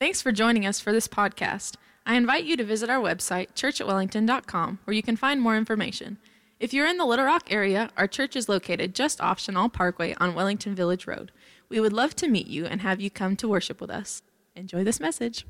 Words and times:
Thanks 0.00 0.22
for 0.22 0.30
joining 0.30 0.64
us 0.64 0.78
for 0.78 0.92
this 0.92 1.08
podcast. 1.08 1.74
I 2.06 2.14
invite 2.14 2.44
you 2.44 2.56
to 2.56 2.62
visit 2.62 2.88
our 2.88 3.02
website, 3.02 3.54
churchatwellington.com, 3.54 4.78
where 4.84 4.94
you 4.94 5.02
can 5.02 5.16
find 5.16 5.40
more 5.40 5.56
information. 5.56 6.18
If 6.60 6.72
you're 6.72 6.86
in 6.86 6.98
the 6.98 7.04
Little 7.04 7.24
Rock 7.24 7.48
area, 7.50 7.90
our 7.96 8.06
church 8.06 8.36
is 8.36 8.48
located 8.48 8.94
just 8.94 9.20
off 9.20 9.40
Chenal 9.40 9.72
Parkway 9.72 10.14
on 10.20 10.36
Wellington 10.36 10.76
Village 10.76 11.08
Road. 11.08 11.32
We 11.68 11.80
would 11.80 11.92
love 11.92 12.14
to 12.14 12.28
meet 12.28 12.46
you 12.46 12.64
and 12.64 12.80
have 12.80 13.00
you 13.00 13.10
come 13.10 13.34
to 13.38 13.48
worship 13.48 13.80
with 13.80 13.90
us. 13.90 14.22
Enjoy 14.54 14.84
this 14.84 15.00
message. 15.00 15.44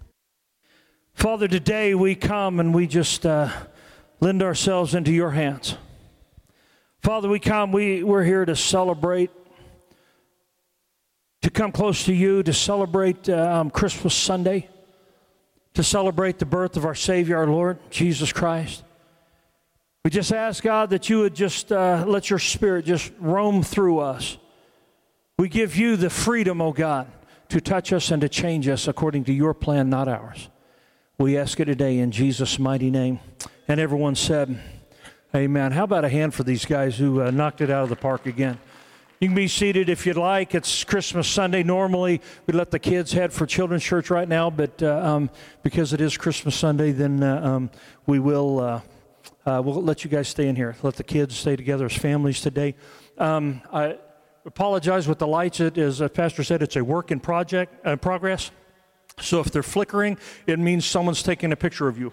Father, 1.12 1.46
today 1.46 1.94
we 1.94 2.14
come 2.14 2.58
and 2.58 2.74
we 2.74 2.86
just 2.86 3.26
uh, 3.26 3.50
lend 4.20 4.42
ourselves 4.42 4.94
into 4.94 5.12
your 5.12 5.32
hands. 5.32 5.76
Father, 7.02 7.28
we 7.28 7.38
come, 7.38 7.70
we, 7.70 8.02
we're 8.02 8.24
here 8.24 8.46
to 8.46 8.56
celebrate, 8.56 9.30
to 11.42 11.50
come 11.50 11.72
close 11.72 12.04
to 12.04 12.12
you, 12.12 12.42
to 12.42 12.52
celebrate 12.52 13.28
um, 13.28 13.70
Christmas 13.70 14.14
Sunday, 14.14 14.68
to 15.74 15.82
celebrate 15.82 16.38
the 16.38 16.46
birth 16.46 16.76
of 16.76 16.84
our 16.84 16.94
Savior, 16.94 17.36
our 17.36 17.46
Lord, 17.46 17.78
Jesus 17.90 18.32
Christ. 18.32 18.82
We 20.04 20.10
just 20.10 20.32
ask, 20.32 20.62
God, 20.62 20.90
that 20.90 21.08
you 21.08 21.20
would 21.20 21.34
just 21.34 21.70
uh, 21.70 22.04
let 22.06 22.30
your 22.30 22.38
Spirit 22.38 22.84
just 22.84 23.12
roam 23.18 23.62
through 23.62 23.98
us. 23.98 24.38
We 25.38 25.48
give 25.48 25.76
you 25.76 25.96
the 25.96 26.10
freedom, 26.10 26.60
oh 26.60 26.72
God, 26.72 27.06
to 27.50 27.60
touch 27.60 27.92
us 27.92 28.10
and 28.10 28.20
to 28.22 28.28
change 28.28 28.66
us 28.68 28.88
according 28.88 29.24
to 29.24 29.32
your 29.32 29.54
plan, 29.54 29.88
not 29.90 30.08
ours. 30.08 30.48
We 31.18 31.36
ask 31.36 31.58
it 31.60 31.66
today 31.66 31.98
in 31.98 32.10
Jesus' 32.10 32.58
mighty 32.58 32.90
name. 32.90 33.20
And 33.66 33.78
everyone 33.80 34.14
said, 34.14 34.60
Amen. 35.34 35.72
How 35.72 35.84
about 35.84 36.04
a 36.04 36.08
hand 36.08 36.32
for 36.32 36.42
these 36.42 36.64
guys 36.64 36.96
who 36.96 37.20
uh, 37.20 37.30
knocked 37.30 37.60
it 37.60 37.70
out 37.70 37.82
of 37.82 37.90
the 37.90 37.96
park 37.96 38.24
again? 38.24 38.58
You 39.20 39.26
can 39.26 39.34
be 39.34 39.48
seated 39.48 39.88
if 39.88 40.06
you'd 40.06 40.16
like. 40.16 40.54
It's 40.54 40.84
Christmas 40.84 41.26
Sunday. 41.26 41.64
Normally, 41.64 42.20
we 42.46 42.54
let 42.54 42.70
the 42.70 42.78
kids 42.78 43.10
head 43.10 43.32
for 43.32 43.46
children's 43.46 43.82
church 43.82 44.10
right 44.10 44.28
now, 44.28 44.48
but 44.48 44.80
uh, 44.80 44.94
um, 44.94 45.30
because 45.64 45.92
it 45.92 46.00
is 46.00 46.16
Christmas 46.16 46.54
Sunday, 46.54 46.92
then 46.92 47.20
uh, 47.24 47.40
um, 47.42 47.70
we 48.06 48.20
will 48.20 48.60
uh, 48.60 48.80
uh, 49.44 49.60
we'll 49.60 49.82
let 49.82 50.04
you 50.04 50.10
guys 50.10 50.28
stay 50.28 50.46
in 50.46 50.54
here. 50.54 50.76
Let 50.84 50.94
the 50.94 51.02
kids 51.02 51.36
stay 51.36 51.56
together 51.56 51.86
as 51.86 51.96
families 51.96 52.40
today. 52.40 52.76
Um, 53.18 53.60
I 53.72 53.98
apologize 54.46 55.08
with 55.08 55.18
the 55.18 55.26
lights. 55.26 55.58
It 55.58 55.76
is, 55.76 56.00
as 56.00 56.12
Pastor 56.12 56.44
said, 56.44 56.62
it's 56.62 56.76
a 56.76 56.84
work 56.84 57.10
in 57.10 57.18
project 57.18 57.84
uh, 57.84 57.96
progress. 57.96 58.52
So 59.20 59.40
if 59.40 59.50
they're 59.50 59.64
flickering, 59.64 60.16
it 60.46 60.60
means 60.60 60.86
someone's 60.86 61.24
taking 61.24 61.50
a 61.50 61.56
picture 61.56 61.88
of 61.88 61.98
you. 61.98 62.12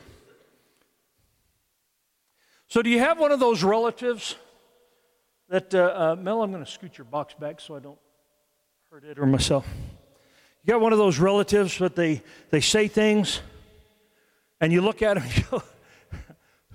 So, 2.67 2.81
do 2.81 2.89
you 2.89 2.97
have 2.97 3.19
one 3.19 3.31
of 3.31 3.39
those 3.39 3.63
relatives 3.63 4.37
that, 5.49 5.73
uh, 5.73 5.93
uh, 5.95 6.15
Mel, 6.15 6.41
I'm 6.41 6.51
going 6.51 6.63
to 6.63 6.69
scoot 6.69 6.97
your 6.97 7.05
box 7.05 7.33
back 7.33 7.59
so 7.59 7.75
I 7.75 7.79
don't 7.79 7.99
hurt 8.91 9.03
it 9.03 9.19
or 9.19 9.25
myself. 9.25 9.67
You 10.63 10.73
got 10.73 10.81
one 10.81 10.93
of 10.93 10.97
those 10.97 11.19
relatives 11.19 11.77
that 11.77 11.95
they, 11.95 12.23
they 12.49 12.61
say 12.61 12.87
things, 12.87 13.41
and 14.59 14.73
you 14.73 14.81
look 14.81 15.01
at 15.01 15.15
them 15.15 15.23
and 15.23 15.37
you 15.37 15.43
go, 15.51 15.63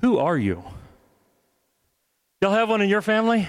Who 0.00 0.18
are 0.18 0.38
you? 0.38 0.62
Y'all 2.40 2.52
have 2.52 2.68
one 2.68 2.80
in 2.80 2.88
your 2.88 3.02
family? 3.02 3.48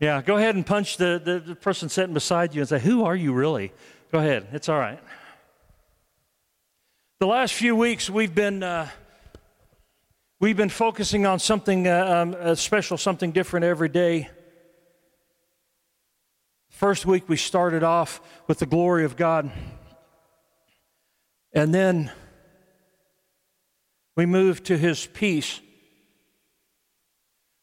Yeah, 0.00 0.22
go 0.22 0.36
ahead 0.36 0.54
and 0.54 0.64
punch 0.64 0.96
the, 0.96 1.20
the, 1.22 1.40
the 1.40 1.54
person 1.56 1.88
sitting 1.88 2.14
beside 2.14 2.54
you 2.54 2.60
and 2.60 2.68
say, 2.68 2.78
Who 2.78 3.04
are 3.04 3.16
you 3.16 3.32
really? 3.32 3.72
Go 4.12 4.20
ahead, 4.20 4.46
it's 4.52 4.68
all 4.68 4.78
right. 4.78 5.00
The 7.18 7.26
last 7.26 7.52
few 7.54 7.74
weeks, 7.74 8.08
we've 8.08 8.34
been, 8.34 8.62
uh, 8.62 8.88
we've 10.40 10.56
been 10.56 10.68
focusing 10.68 11.26
on 11.26 11.38
something 11.38 11.88
uh, 11.88 12.34
um, 12.36 12.54
special, 12.56 12.96
something 12.96 13.32
different 13.32 13.64
every 13.64 13.88
day. 13.88 14.28
First 16.70 17.06
week, 17.06 17.28
we 17.28 17.36
started 17.36 17.82
off 17.82 18.20
with 18.46 18.60
the 18.60 18.66
glory 18.66 19.04
of 19.04 19.16
God. 19.16 19.50
And 21.52 21.74
then 21.74 22.12
we 24.16 24.26
moved 24.26 24.66
to 24.66 24.78
his 24.78 25.06
peace. 25.06 25.60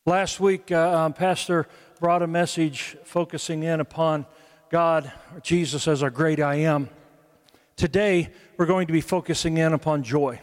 Last 0.06 0.39
week, 0.39 0.72
uh, 0.72 1.06
um, 1.06 1.14
Pastor 1.14 1.67
brought 1.99 2.22
a 2.22 2.28
message 2.28 2.98
focusing 3.05 3.64
in 3.64 3.80
upon 3.80 4.26
God, 4.70 5.11
or 5.33 5.39
Jesus, 5.39 5.88
as 5.88 6.04
our 6.04 6.10
great 6.10 6.42
I 6.42 6.55
am. 6.55 6.89
Today, 7.78 8.30
we're 8.58 8.66
going 8.66 8.88
to 8.88 8.94
be 8.94 9.02
focusing 9.02 9.58
in 9.58 9.72
upon 9.72 10.04
joy. 10.04 10.42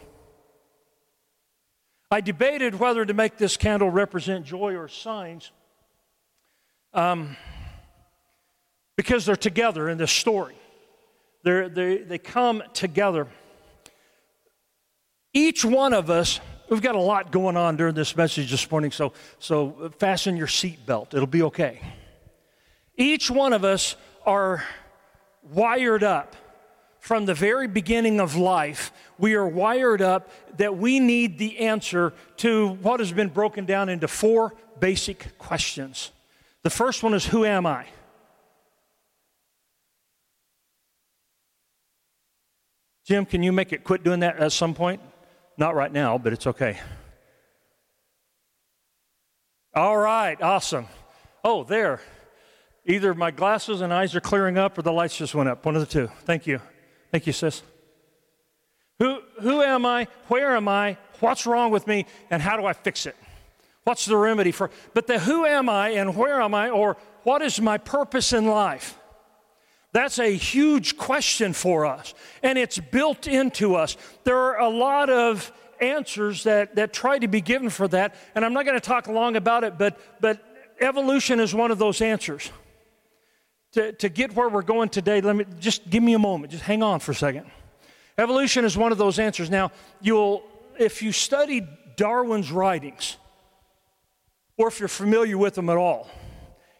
I 2.13 2.21
debated 2.21 2.75
whether 2.75 3.03
to 3.03 3.13
make 3.15 3.37
this 3.37 3.57
candle 3.57 3.89
represent 3.89 4.45
joy 4.45 4.75
or 4.75 4.87
signs 4.87 5.51
um, 6.93 7.35
because 8.95 9.25
they're 9.25 9.35
together 9.35 9.89
in 9.89 9.97
this 9.97 10.11
story. 10.11 10.55
They're, 11.43 11.67
they, 11.69 11.97
they 11.97 12.19
come 12.19 12.61
together. 12.73 13.27
Each 15.33 15.65
one 15.65 15.91
of 15.91 16.11
us, 16.11 16.39
we've 16.69 16.83
got 16.83 16.93
a 16.93 17.01
lot 17.01 17.31
going 17.31 17.57
on 17.57 17.77
during 17.77 17.95
this 17.95 18.15
message 18.15 18.51
this 18.51 18.69
morning, 18.69 18.91
so, 18.91 19.13
so 19.39 19.91
fasten 19.97 20.37
your 20.37 20.45
seatbelt. 20.45 21.15
It'll 21.15 21.25
be 21.25 21.41
okay. 21.41 21.81
Each 22.95 23.31
one 23.31 23.53
of 23.53 23.65
us 23.65 23.95
are 24.23 24.63
wired 25.41 26.03
up 26.03 26.35
from 27.03 27.25
the 27.25 27.33
very 27.33 27.67
beginning 27.67 28.21
of 28.21 28.37
life, 28.37 28.93
we 29.17 29.33
are 29.33 29.45
wired 29.45 30.01
up 30.01 30.29
that 30.55 30.77
we 30.77 31.01
need 31.01 31.37
the 31.37 31.59
answer 31.59 32.13
to 32.37 32.69
what 32.75 33.01
has 33.01 33.11
been 33.11 33.27
broken 33.27 33.65
down 33.65 33.89
into 33.89 34.07
four 34.07 34.53
basic 34.79 35.37
questions. 35.37 36.13
The 36.61 36.69
first 36.69 37.03
one 37.03 37.13
is 37.13 37.25
Who 37.25 37.43
am 37.43 37.65
I? 37.65 37.87
Jim, 43.05 43.25
can 43.25 43.43
you 43.43 43.51
make 43.51 43.73
it 43.73 43.83
quit 43.83 44.05
doing 44.05 44.21
that 44.21 44.37
at 44.37 44.53
some 44.53 44.73
point? 44.73 45.01
Not 45.57 45.75
right 45.75 45.91
now, 45.91 46.17
but 46.17 46.31
it's 46.31 46.47
okay. 46.47 46.79
All 49.75 49.97
right, 49.97 50.41
awesome. 50.41 50.87
Oh, 51.43 51.65
there. 51.65 51.99
Either 52.85 53.13
my 53.13 53.31
glasses 53.31 53.81
and 53.81 53.91
eyes 53.91 54.15
are 54.15 54.21
clearing 54.21 54.57
up 54.57 54.77
or 54.77 54.83
the 54.83 54.93
lights 54.93 55.17
just 55.17 55.35
went 55.35 55.49
up. 55.49 55.65
One 55.65 55.75
of 55.75 55.81
the 55.81 55.85
two. 55.85 56.09
Thank 56.23 56.47
you. 56.47 56.61
Thank 57.13 57.27
you, 57.27 57.33
sis. 57.33 57.61
Who, 58.97 59.19
who 59.39 59.61
am 59.61 59.85
I? 59.85 60.07
Where 60.29 60.55
am 60.55 60.67
I? 60.67 60.97
What's 61.19 61.45
wrong 61.45 61.69
with 61.69 61.85
me? 61.85 62.07
And 62.31 62.41
how 62.41 62.57
do 62.57 62.65
I 62.65 62.73
fix 62.73 63.05
it? 63.05 63.15
What's 63.83 64.07
the 64.07 64.17
remedy 64.17 64.51
for? 64.51 64.71
But 64.95 65.05
the 65.05 65.19
who 65.19 65.45
am 65.45 65.69
I 65.69 65.89
and 65.89 66.15
where 66.15 66.41
am 66.41 66.55
I 66.55 66.71
or 66.71 66.97
what 67.21 67.43
is 67.43 67.61
my 67.61 67.77
purpose 67.77 68.33
in 68.33 68.47
life? 68.47 68.97
That's 69.91 70.17
a 70.17 70.35
huge 70.35 70.97
question 70.97 71.53
for 71.53 71.85
us, 71.85 72.15
and 72.41 72.57
it's 72.57 72.79
built 72.79 73.27
into 73.27 73.75
us. 73.75 73.95
There 74.23 74.35
are 74.35 74.59
a 74.59 74.69
lot 74.69 75.11
of 75.11 75.51
answers 75.79 76.45
that, 76.45 76.77
that 76.77 76.93
try 76.93 77.19
to 77.19 77.27
be 77.27 77.41
given 77.41 77.69
for 77.69 77.87
that, 77.89 78.15
and 78.33 78.43
I'm 78.43 78.53
not 78.53 78.65
going 78.65 78.79
to 78.79 78.83
talk 78.83 79.07
long 79.07 79.35
about 79.35 79.63
it, 79.63 79.77
but, 79.77 79.99
but 80.19 80.43
evolution 80.81 81.39
is 81.39 81.53
one 81.53 81.69
of 81.69 81.77
those 81.77 82.01
answers 82.01 82.49
to, 83.73 83.91
to 83.93 84.09
get 84.09 84.35
where 84.35 84.49
we're 84.49 84.61
going 84.61 84.89
today, 84.89 85.21
let 85.21 85.35
me 85.35 85.45
just 85.59 85.89
give 85.89 86.01
me 86.01 86.13
a 86.13 86.19
moment. 86.19 86.51
Just 86.51 86.63
hang 86.63 86.81
on 86.81 86.99
for 86.99 87.11
a 87.11 87.15
second. 87.15 87.45
Evolution 88.17 88.65
is 88.65 88.77
one 88.77 88.91
of 88.91 88.97
those 88.97 89.19
answers. 89.19 89.49
Now, 89.49 89.71
you'll, 90.01 90.43
if 90.79 91.01
you 91.01 91.11
study 91.11 91.67
Darwin's 91.97 92.51
writings, 92.51 93.17
or 94.57 94.67
if 94.67 94.79
you're 94.79 94.87
familiar 94.87 95.37
with 95.37 95.55
them 95.55 95.69
at 95.69 95.77
all, 95.77 96.09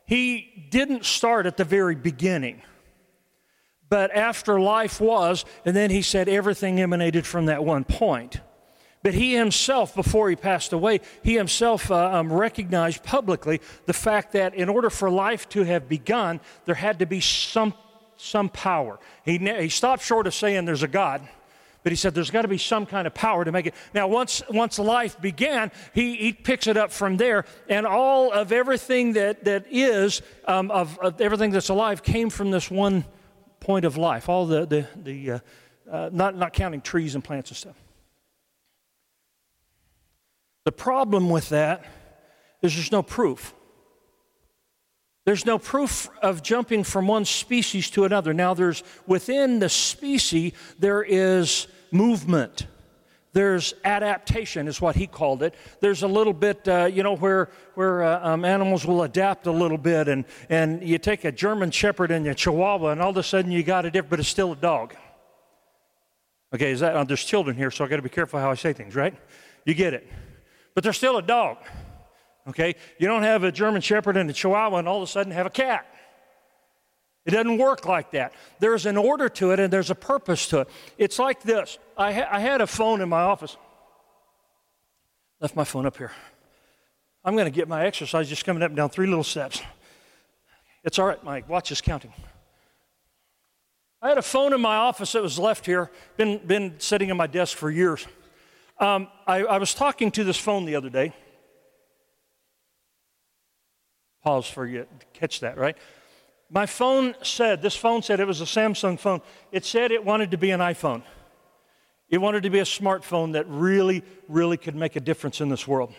he 0.05 0.67
didn't 0.69 1.05
start 1.05 1.45
at 1.45 1.57
the 1.57 1.63
very 1.63 1.95
beginning, 1.95 2.61
but 3.89 4.15
after 4.15 4.59
life 4.59 5.01
was, 5.01 5.45
and 5.65 5.75
then 5.75 5.89
he 5.89 6.01
said 6.01 6.29
everything 6.29 6.79
emanated 6.79 7.25
from 7.25 7.47
that 7.47 7.63
one 7.63 7.83
point. 7.83 8.39
But 9.03 9.13
he 9.13 9.35
himself, 9.35 9.93
before 9.93 10.29
he 10.29 10.37
passed 10.37 10.71
away, 10.71 11.01
he 11.23 11.35
himself 11.35 11.91
uh, 11.91 12.19
um, 12.19 12.31
recognized 12.31 13.03
publicly 13.03 13.59
the 13.85 13.93
fact 13.93 14.31
that 14.31 14.55
in 14.55 14.69
order 14.69 14.89
for 14.89 15.09
life 15.09 15.47
to 15.49 15.63
have 15.63 15.89
begun, 15.89 16.39
there 16.65 16.75
had 16.75 16.99
to 16.99 17.05
be 17.05 17.19
some, 17.19 17.73
some 18.15 18.47
power. 18.47 18.97
He, 19.25 19.37
he 19.37 19.67
stopped 19.67 20.03
short 20.03 20.25
of 20.25 20.33
saying 20.33 20.63
there's 20.63 20.83
a 20.83 20.87
God, 20.87 21.27
but 21.83 21.91
he 21.91 21.97
said 21.97 22.15
there's 22.15 22.31
got 22.31 22.43
to 22.43 22.47
be 22.47 22.57
some 22.57 22.85
kind 22.85 23.05
of 23.05 23.13
power 23.13 23.43
to 23.43 23.51
make 23.51 23.65
it. 23.65 23.75
Now, 23.93 24.07
once, 24.07 24.41
once 24.49 24.79
life 24.79 25.19
began, 25.19 25.73
he, 25.93 26.15
he 26.15 26.31
picks 26.31 26.67
it 26.67 26.77
up 26.77 26.89
from 26.89 27.17
there, 27.17 27.43
and 27.67 27.85
all 27.85 28.31
of 28.31 28.53
everything 28.53 29.13
that, 29.13 29.43
that 29.43 29.65
is, 29.69 30.21
um, 30.45 30.71
of, 30.71 30.97
of, 30.99 31.19
everything 31.19 31.51
that's 31.51 31.67
alive, 31.67 32.03
came 32.03 32.29
from 32.29 32.51
this 32.51 32.71
one 32.71 33.03
point 33.59 33.83
of 33.83 33.97
life. 33.97 34.29
All 34.29 34.45
the, 34.45 34.65
the, 34.65 34.87
the 34.95 35.31
uh, 35.31 35.39
uh, 35.91 36.09
not, 36.13 36.37
not 36.37 36.53
counting 36.53 36.79
trees 36.79 37.15
and 37.15 37.23
plants 37.23 37.51
and 37.51 37.57
stuff. 37.57 37.82
The 40.65 40.71
problem 40.71 41.29
with 41.29 41.49
that 41.49 41.85
is 42.61 42.75
there's 42.75 42.91
no 42.91 43.03
proof. 43.03 43.53
There's 45.25 45.45
no 45.45 45.57
proof 45.57 46.09
of 46.21 46.43
jumping 46.43 46.83
from 46.83 47.07
one 47.07 47.25
species 47.25 47.89
to 47.91 48.03
another. 48.03 48.33
Now, 48.33 48.53
there's 48.53 48.83
within 49.07 49.59
the 49.59 49.69
species, 49.69 50.53
there 50.79 51.01
is 51.01 51.67
movement. 51.91 52.67
There's 53.31 53.73
adaptation, 53.83 54.67
is 54.67 54.79
what 54.79 54.95
he 54.95 55.07
called 55.07 55.41
it. 55.41 55.55
There's 55.79 56.03
a 56.03 56.07
little 56.07 56.33
bit, 56.33 56.67
uh, 56.67 56.85
you 56.85 57.03
know, 57.03 57.15
where, 57.15 57.49
where 57.73 58.03
uh, 58.03 58.33
um, 58.33 58.45
animals 58.45 58.85
will 58.85 59.01
adapt 59.03 59.47
a 59.47 59.51
little 59.51 59.77
bit, 59.77 60.07
and, 60.07 60.25
and 60.49 60.83
you 60.83 60.97
take 60.97 61.25
a 61.25 61.31
German 61.31 61.71
Shepherd 61.71 62.11
and 62.11 62.27
a 62.27 62.35
Chihuahua, 62.35 62.89
and 62.89 63.01
all 63.01 63.09
of 63.09 63.17
a 63.17 63.23
sudden 63.23 63.51
you 63.51 63.63
got 63.63 63.85
a 63.85 63.91
different, 63.91 64.11
but 64.11 64.19
it's 64.19 64.29
still 64.29 64.51
a 64.51 64.55
dog. 64.55 64.93
Okay, 66.53 66.71
is 66.71 66.81
that, 66.81 66.95
uh, 66.95 67.03
there's 67.05 67.23
children 67.23 67.55
here, 67.57 67.71
so 67.71 67.83
I 67.83 67.87
got 67.87 67.95
to 67.95 68.03
be 68.03 68.09
careful 68.09 68.39
how 68.39 68.51
I 68.51 68.55
say 68.55 68.73
things, 68.73 68.95
right? 68.95 69.15
You 69.65 69.73
get 69.73 69.95
it. 69.95 70.07
But 70.75 70.83
they're 70.83 70.93
still 70.93 71.17
a 71.17 71.21
dog. 71.21 71.57
Okay? 72.47 72.75
You 72.99 73.07
don't 73.07 73.23
have 73.23 73.43
a 73.43 73.51
German 73.51 73.81
Shepherd 73.81 74.17
and 74.17 74.29
a 74.29 74.33
Chihuahua 74.33 74.77
and 74.77 74.87
all 74.87 74.97
of 74.97 75.03
a 75.03 75.11
sudden 75.11 75.31
have 75.31 75.45
a 75.45 75.51
cat. 75.51 75.87
It 77.25 77.31
doesn't 77.31 77.57
work 77.57 77.85
like 77.85 78.11
that. 78.11 78.33
There's 78.59 78.85
an 78.85 78.97
order 78.97 79.29
to 79.29 79.51
it 79.51 79.59
and 79.59 79.71
there's 79.71 79.89
a 79.89 79.95
purpose 79.95 80.47
to 80.49 80.61
it. 80.61 80.69
It's 80.97 81.19
like 81.19 81.41
this 81.41 81.77
I, 81.97 82.11
ha- 82.11 82.27
I 82.29 82.39
had 82.39 82.61
a 82.61 82.67
phone 82.67 83.01
in 83.01 83.09
my 83.09 83.21
office. 83.21 83.55
Left 85.39 85.55
my 85.55 85.63
phone 85.63 85.85
up 85.85 85.97
here. 85.97 86.11
I'm 87.23 87.35
going 87.35 87.45
to 87.45 87.51
get 87.51 87.67
my 87.67 87.85
exercise 87.85 88.27
just 88.27 88.45
coming 88.45 88.61
up 88.61 88.69
and 88.69 88.77
down 88.77 88.89
three 88.89 89.07
little 89.07 89.23
steps. 89.23 89.61
It's 90.83 90.99
all 90.99 91.05
right, 91.05 91.23
Mike. 91.23 91.47
Watch 91.47 91.71
is 91.71 91.79
counting. 91.79 92.11
I 94.01 94.09
had 94.09 94.17
a 94.17 94.21
phone 94.21 94.53
in 94.53 94.59
my 94.59 94.75
office 94.75 95.13
that 95.13 95.23
was 95.23 95.39
left 95.39 95.65
here, 95.65 95.89
been, 96.17 96.45
been 96.45 96.75
sitting 96.79 97.09
on 97.09 97.15
my 97.15 97.27
desk 97.27 97.55
for 97.55 97.71
years. 97.71 98.05
Um, 98.79 99.07
I, 99.27 99.43
I 99.43 99.57
was 99.57 99.73
talking 99.73 100.11
to 100.11 100.23
this 100.23 100.37
phone 100.37 100.65
the 100.65 100.75
other 100.75 100.89
day. 100.89 101.13
Pause 104.23 104.47
for 104.47 104.65
you 104.65 104.79
to 104.79 105.05
catch 105.13 105.41
that, 105.41 105.57
right? 105.57 105.77
My 106.49 106.65
phone 106.65 107.15
said, 107.21 107.61
this 107.61 107.75
phone 107.75 108.01
said 108.01 108.19
it 108.19 108.27
was 108.27 108.41
a 108.41 108.45
Samsung 108.45 108.99
phone. 108.99 109.21
It 109.51 109.65
said 109.65 109.91
it 109.91 110.03
wanted 110.03 110.31
to 110.31 110.37
be 110.37 110.51
an 110.51 110.59
iPhone. 110.59 111.03
It 112.09 112.19
wanted 112.19 112.43
to 112.43 112.49
be 112.49 112.59
a 112.59 112.63
smartphone 112.63 113.33
that 113.33 113.47
really, 113.47 114.03
really 114.27 114.57
could 114.57 114.75
make 114.75 114.95
a 114.95 114.99
difference 114.99 115.41
in 115.41 115.49
this 115.49 115.67
world. 115.67 115.93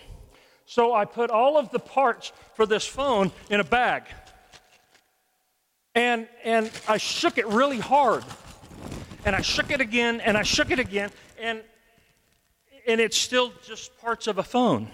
So 0.67 0.95
I 0.95 1.05
put 1.05 1.31
all 1.31 1.59
of 1.59 1.71
the 1.71 1.79
parts 1.79 2.33
for 2.55 2.67
this 2.67 2.87
phone 2.87 3.33
in 3.51 3.61
a 3.61 3.65
bag. 3.65 4.05
And, 5.95 6.29
and 6.45 6.71
I 6.89 6.97
shook 6.97 7.37
it 7.37 7.47
really 7.47 7.79
hard. 7.79 8.25
And 9.25 9.35
I 9.35 9.41
shook 9.41 9.71
it 9.71 9.81
again, 9.81 10.21
and 10.21 10.37
I 10.37 10.43
shook 10.43 10.71
it 10.71 10.79
again, 10.79 11.11
and, 11.39 11.63
and 12.87 13.01
it's 13.01 13.17
still 13.17 13.53
just 13.67 13.97
parts 13.99 14.27
of 14.27 14.39
a 14.39 14.43
phone. 14.43 14.89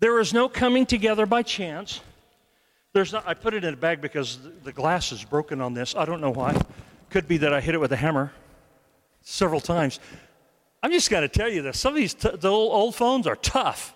There 0.00 0.20
is 0.20 0.34
no 0.34 0.48
coming 0.48 0.86
together 0.86 1.26
by 1.26 1.42
chance. 1.42 2.00
There's 2.92 3.12
not, 3.12 3.26
I 3.26 3.34
put 3.34 3.54
it 3.54 3.64
in 3.64 3.74
a 3.74 3.76
bag 3.76 4.00
because 4.00 4.38
the 4.62 4.72
glass 4.72 5.12
is 5.12 5.24
broken 5.24 5.60
on 5.60 5.74
this. 5.74 5.94
I 5.96 6.04
don't 6.04 6.20
know 6.20 6.30
why. 6.30 6.60
Could 7.10 7.26
be 7.26 7.38
that 7.38 7.52
I 7.52 7.60
hit 7.60 7.74
it 7.74 7.78
with 7.78 7.92
a 7.92 7.96
hammer 7.96 8.32
several 9.22 9.60
times. 9.60 10.00
I'm 10.82 10.92
just 10.92 11.10
going 11.10 11.22
to 11.22 11.28
tell 11.28 11.48
you 11.48 11.62
this. 11.62 11.78
Some 11.78 11.94
of 11.94 11.96
these 11.96 12.14
t- 12.14 12.28
the 12.34 12.50
old, 12.50 12.72
old 12.72 12.94
phones 12.94 13.26
are 13.26 13.36
tough. 13.36 13.94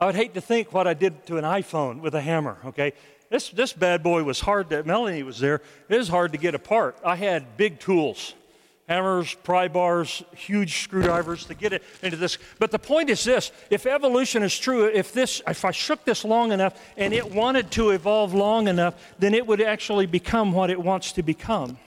I 0.00 0.06
would 0.06 0.14
hate 0.14 0.34
to 0.34 0.40
think 0.40 0.72
what 0.72 0.86
I 0.86 0.94
did 0.94 1.26
to 1.26 1.38
an 1.38 1.44
iPhone 1.44 2.00
with 2.00 2.14
a 2.14 2.20
hammer, 2.20 2.58
okay? 2.66 2.92
This, 3.30 3.48
this 3.50 3.72
bad 3.72 4.02
boy 4.02 4.22
was 4.22 4.40
hard 4.40 4.70
to, 4.70 4.84
Melanie 4.84 5.22
was 5.22 5.40
there, 5.40 5.60
it 5.88 5.96
was 5.96 6.08
hard 6.08 6.32
to 6.32 6.38
get 6.38 6.54
apart. 6.54 6.98
I 7.04 7.16
had 7.16 7.56
big 7.56 7.80
tools 7.80 8.34
hammers, 8.88 9.34
pry 9.34 9.68
bars, 9.68 10.22
huge 10.34 10.82
screwdrivers 10.82 11.44
to 11.44 11.54
get 11.54 11.72
it 11.72 11.82
into 12.02 12.16
this. 12.16 12.38
But 12.58 12.70
the 12.70 12.78
point 12.78 13.10
is 13.10 13.22
this 13.22 13.52
if 13.70 13.86
evolution 13.86 14.42
is 14.42 14.58
true, 14.58 14.86
if, 14.86 15.12
this, 15.12 15.42
if 15.46 15.64
I 15.64 15.70
shook 15.70 16.04
this 16.04 16.24
long 16.24 16.52
enough 16.52 16.80
and 16.96 17.12
it 17.12 17.30
wanted 17.30 17.70
to 17.72 17.90
evolve 17.90 18.34
long 18.34 18.66
enough, 18.66 18.94
then 19.18 19.34
it 19.34 19.46
would 19.46 19.60
actually 19.60 20.06
become 20.06 20.52
what 20.52 20.70
it 20.70 20.80
wants 20.80 21.12
to 21.12 21.22
become. 21.22 21.78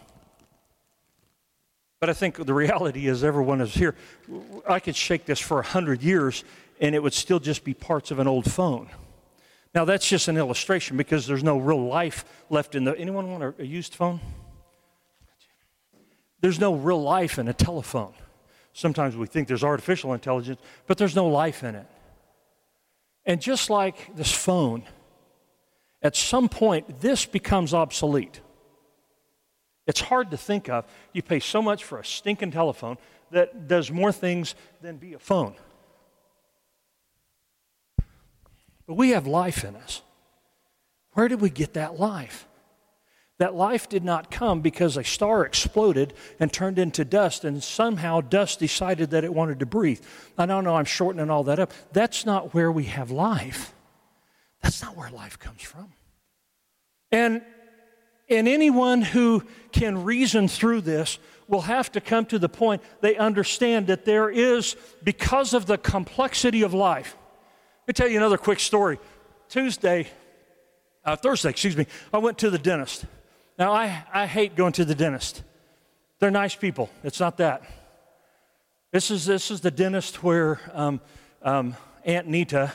But 2.00 2.10
I 2.10 2.14
think 2.14 2.44
the 2.44 2.54
reality 2.54 3.08
is, 3.08 3.24
everyone 3.24 3.62
is 3.62 3.74
here. 3.74 3.96
I 4.68 4.80
could 4.80 4.96
shake 4.96 5.26
this 5.26 5.40
for 5.40 5.60
a 5.60 5.64
hundred 5.64 6.02
years, 6.02 6.44
and 6.80 6.96
it 6.96 7.04
would 7.04 7.14
still 7.14 7.40
just 7.40 7.64
be 7.64 7.76
parts 7.76 8.10
of 8.10 8.18
an 8.18 8.28
old 8.28 8.52
phone. 8.52 8.90
Now 9.74 9.86
that's 9.86 10.08
just 10.08 10.28
an 10.28 10.36
illustration 10.36 10.98
because 10.98 11.28
there's 11.28 11.44
no 11.44 11.58
real 11.58 11.88
life 11.88 12.26
left 12.50 12.76
in 12.76 12.86
the. 12.86 12.98
Anyone 12.98 13.30
want 13.32 13.44
a, 13.44 13.54
a 13.60 13.66
used 13.66 13.94
phone? 13.94 14.20
There's 16.42 16.60
no 16.60 16.74
real 16.76 17.02
life 17.02 17.40
in 17.40 17.48
a 17.48 17.54
telephone. 17.54 18.14
Sometimes 18.74 19.16
we 19.16 19.28
think 19.28 19.48
there's 19.48 19.64
artificial 19.64 20.14
intelligence, 20.14 20.60
but 20.88 20.98
there's 20.98 21.16
no 21.16 21.28
life 21.28 21.64
in 21.64 21.76
it. 21.76 21.86
And 23.26 23.40
just 23.40 23.70
like 23.70 24.16
this 24.16 24.32
phone, 24.32 24.84
at 26.02 26.16
some 26.16 26.50
point, 26.50 27.02
this 27.02 27.26
becomes 27.26 27.74
obsolete. 27.74 28.42
It's 29.86 30.02
hard 30.02 30.32
to 30.32 30.38
think 30.38 30.70
of. 30.70 30.86
You 31.14 31.22
pay 31.22 31.40
so 31.40 31.62
much 31.62 31.84
for 31.84 32.00
a 32.00 32.06
stinking 32.06 32.52
telephone 32.52 32.98
that 33.32 33.68
does 33.68 33.92
more 33.92 34.12
things 34.12 34.56
than 34.82 34.98
be 34.98 35.14
a 35.14 35.20
phone. 35.20 35.56
But 38.88 38.96
we 38.96 39.12
have 39.12 39.28
life 39.28 39.64
in 39.64 39.76
us. 39.76 40.02
Where 41.14 41.28
did 41.28 41.42
we 41.42 41.50
get 41.50 41.74
that 41.74 42.00
life? 42.00 42.48
That 43.42 43.56
life 43.56 43.90
did 43.90 44.04
not 44.04 44.30
come 44.30 44.62
because 44.62 44.98
a 44.98 45.04
star 45.04 45.44
exploded 45.44 46.14
and 46.40 46.54
turned 46.54 46.78
into 46.78 47.04
dust, 47.04 47.44
and 47.44 47.64
somehow 47.64 48.22
dust 48.22 48.60
decided 48.60 49.10
that 49.10 49.24
it 49.24 49.34
wanted 49.34 49.62
to 49.62 49.66
breathe. 49.66 50.00
I 50.38 50.46
don't 50.46 50.64
know, 50.64 50.76
I'm 50.76 50.86
shortening 50.86 51.32
all 51.32 51.44
that 51.46 51.58
up. 51.58 51.74
That's 51.92 52.24
not 52.24 52.54
where 52.54 52.72
we 52.72 52.84
have 52.84 53.10
life. 53.10 53.74
That's 54.62 54.84
not 54.84 54.96
where 54.96 55.10
life 55.10 55.40
comes 55.40 55.64
from. 55.64 55.92
And, 57.12 57.42
and 58.30 58.48
anyone 58.48 59.02
who 59.02 59.44
can 59.72 60.04
reason 60.04 60.48
through 60.48 60.82
this 60.82 61.18
will 61.48 61.62
have 61.62 61.92
to 61.94 62.00
come 62.00 62.28
to 62.28 62.38
the 62.38 62.48
point 62.48 62.84
they 63.02 63.18
understand 63.18 63.88
that 63.88 64.06
there 64.06 64.30
is, 64.30 64.76
because 65.04 65.56
of 65.56 65.66
the 65.66 65.80
complexity 65.80 66.62
of 66.62 66.76
life. 66.76 67.18
Let 67.80 67.88
me 67.88 67.94
tell 67.94 68.08
you 68.08 68.18
another 68.18 68.38
quick 68.38 68.60
story. 68.60 69.00
Tuesday, 69.50 70.10
uh, 71.04 71.16
Thursday, 71.16 71.50
excuse 71.50 71.76
me, 71.76 71.88
I 72.14 72.20
went 72.20 72.38
to 72.38 72.52
the 72.52 72.60
dentist. 72.60 73.06
Now, 73.58 73.74
I, 73.74 74.04
I 74.14 74.26
hate 74.26 74.56
going 74.56 74.74
to 74.74 74.86
the 74.86 74.96
dentist. 74.96 75.44
They're 76.20 76.32
nice 76.32 76.56
people. 76.56 76.90
It's 77.04 77.20
not 77.20 77.38
that. 77.38 77.64
This 78.92 79.10
is, 79.10 79.26
this 79.26 79.52
is 79.52 79.62
the 79.62 79.72
dentist 79.72 80.24
where 80.24 80.60
um, 80.74 81.02
um, 81.42 81.76
Aunt 82.04 82.28
Nita, 82.28 82.74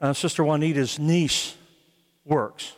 uh, 0.00 0.12
Sister 0.12 0.44
Juanita's 0.44 0.98
niece, 0.98 1.56
works. 2.24 2.72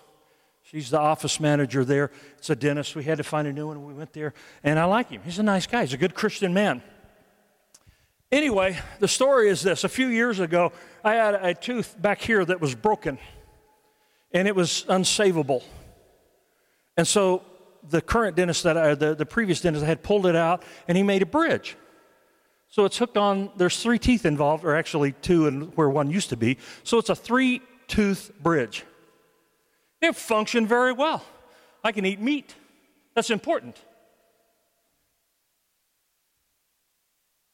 She's 0.62 0.90
the 0.90 0.98
office 0.98 1.38
manager 1.38 1.84
there. 1.84 2.10
It's 2.38 2.50
a 2.50 2.56
dentist. 2.56 2.96
We 2.96 3.04
had 3.04 3.18
to 3.18 3.24
find 3.24 3.46
a 3.46 3.52
new 3.52 3.68
one. 3.68 3.86
We 3.86 3.94
went 3.94 4.12
there, 4.12 4.34
and 4.64 4.78
I 4.78 4.84
like 4.84 5.10
him. 5.10 5.22
He's 5.24 5.38
a 5.38 5.44
nice 5.44 5.66
guy. 5.66 5.82
He's 5.82 5.92
a 5.92 5.98
good 5.98 6.14
Christian 6.14 6.52
man. 6.52 6.82
Anyway, 8.32 8.76
the 8.98 9.06
story 9.06 9.48
is 9.48 9.62
this. 9.62 9.84
A 9.84 9.88
few 9.88 10.08
years 10.08 10.40
ago, 10.40 10.72
I 11.04 11.14
had 11.14 11.34
a 11.34 11.54
tooth 11.54 11.94
back 12.00 12.20
here 12.20 12.44
that 12.44 12.60
was 12.60 12.74
broken, 12.74 13.18
and 14.32 14.48
it 14.48 14.56
was 14.56 14.84
unsavable. 14.88 15.62
And 16.96 17.06
so 17.06 17.42
the 17.88 18.00
current 18.00 18.36
dentist 18.36 18.62
that 18.64 18.76
I, 18.76 18.94
the, 18.94 19.14
the 19.14 19.26
previous 19.26 19.60
dentist 19.60 19.84
had 19.84 20.02
pulled 20.02 20.26
it 20.26 20.36
out 20.36 20.62
and 20.88 20.96
he 20.96 21.02
made 21.02 21.22
a 21.22 21.26
bridge. 21.26 21.76
So 22.68 22.84
it's 22.84 22.98
hooked 22.98 23.16
on, 23.16 23.50
there's 23.56 23.80
three 23.82 23.98
teeth 23.98 24.26
involved, 24.26 24.64
or 24.64 24.74
actually 24.74 25.12
two 25.12 25.46
and 25.46 25.74
where 25.76 25.88
one 25.88 26.10
used 26.10 26.30
to 26.30 26.36
be. 26.36 26.58
So 26.82 26.98
it's 26.98 27.10
a 27.10 27.14
three 27.14 27.62
tooth 27.86 28.32
bridge. 28.42 28.84
It 30.02 30.16
functioned 30.16 30.68
very 30.68 30.92
well. 30.92 31.24
I 31.82 31.92
can 31.92 32.04
eat 32.04 32.20
meat. 32.20 32.54
That's 33.14 33.30
important. 33.30 33.80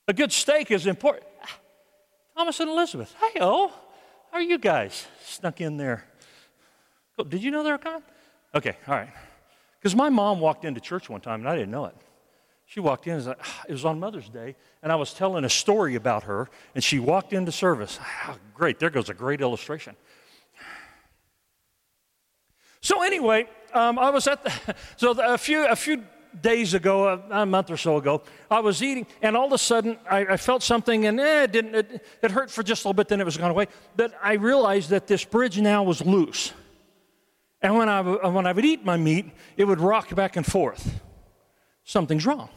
A 0.09 0.13
good 0.13 0.33
steak 0.33 0.71
is 0.71 0.87
important. 0.87 1.27
Thomas 2.37 2.59
and 2.61 2.71
Elizabeth, 2.71 3.15
hey, 3.21 3.39
oh, 3.41 3.69
how 4.31 4.39
are 4.39 4.43
you 4.43 4.59
guys? 4.59 5.07
Snuck 5.25 5.61
in 5.61 5.77
there. 5.77 6.05
Oh, 7.19 7.25
did 7.25 7.43
you 7.43 7.51
know 7.51 7.63
they 7.63 7.71
were 7.71 7.79
coming? 7.79 8.03
Okay, 8.55 8.77
all 8.89 8.95
right. 8.95 9.11
Because 9.83 9.97
my 9.97 10.11
mom 10.11 10.39
walked 10.39 10.65
into 10.65 10.81
church 10.81 11.11
one 11.11 11.21
time 11.21 11.41
and 11.41 11.49
I 11.49 11.57
didn't 11.57 11.73
know 11.73 11.87
it. 11.87 11.97
She 12.67 12.79
walked 12.79 13.09
in, 13.09 13.19
it 13.19 13.73
was 13.73 13.85
on 13.85 13.99
Mother's 13.99 14.29
Day, 14.29 14.55
and 14.81 14.93
I 14.93 14.95
was 14.95 15.13
telling 15.13 15.45
a 15.45 15.51
story 15.51 15.97
about 15.97 16.23
her, 16.23 16.49
and 16.77 16.83
she 16.83 17.01
walked 17.01 17.33
into 17.33 17.51
service. 17.51 17.99
Oh, 18.29 18.37
great, 18.55 18.79
there 18.79 18.91
goes 18.91 19.11
a 19.11 19.15
great 19.15 19.41
illustration. 19.41 19.97
So, 22.81 23.03
anyway, 23.03 23.49
um, 23.75 23.99
I 23.99 24.11
was 24.11 24.27
at 24.27 24.43
the, 24.45 24.75
so 24.97 25.11
a 25.21 25.37
few, 25.37 25.67
a 25.67 25.77
few 25.77 26.05
days 26.41 26.73
ago, 26.73 27.09
a, 27.09 27.43
a, 27.43 27.47
month 27.47 27.71
or 27.71 27.77
so 27.77 27.99
ago, 27.99 28.23
I 28.51 28.61
was 28.61 28.83
eating, 28.83 29.07
and 29.21 29.37
all 29.37 29.47
of 29.47 29.53
a 29.53 29.59
sudden 29.59 29.99
I, 30.09 30.21
I 30.21 30.37
felt 30.37 30.63
something, 30.63 31.07
and 31.07 31.21
eh, 31.21 31.43
it 31.43 31.53
didn't, 31.53 31.75
it, 31.75 32.07
it 32.23 32.31
hurt 32.31 32.51
for 32.51 32.63
just 32.63 32.85
a 32.85 32.89
little 32.89 32.95
bit, 32.95 33.09
then 33.09 33.21
it 33.21 33.25
was 33.25 33.37
gone 33.37 33.51
away. 33.51 33.67
But 33.97 34.15
I 34.23 34.35
realized 34.35 34.91
that 34.91 35.09
this 35.09 35.25
bridge 35.25 35.61
now 35.61 35.83
was 35.83 36.01
loose. 36.01 36.53
And 37.63 37.77
when 37.77 37.89
I, 37.89 38.01
when 38.01 38.47
I 38.47 38.53
would 38.53 38.65
eat 38.65 38.85
my 38.85 38.97
meat, 38.97 39.31
it 39.57 39.65
would 39.65 39.81
rock 39.81 40.15
back 40.15 40.37
and 40.37 40.45
forth. 40.45 41.01
Something's 41.85 42.27
wrong. 42.27 42.49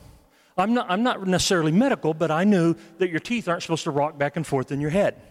I'm 0.58 0.74
not, 0.74 0.90
I'm 0.90 1.04
not 1.04 1.26
necessarily 1.28 1.72
medical, 1.72 2.14
but 2.14 2.32
I 2.32 2.44
knew 2.44 2.76
that 2.98 3.10
your 3.10 3.20
teeth 3.20 3.48
aren't 3.48 3.62
supposed 3.62 3.84
to 3.84 3.92
rock 3.92 4.18
back 4.18 4.36
and 4.36 4.48
forth 4.48 4.72
in 4.72 4.82
your 4.82 4.90
head. 4.90 5.22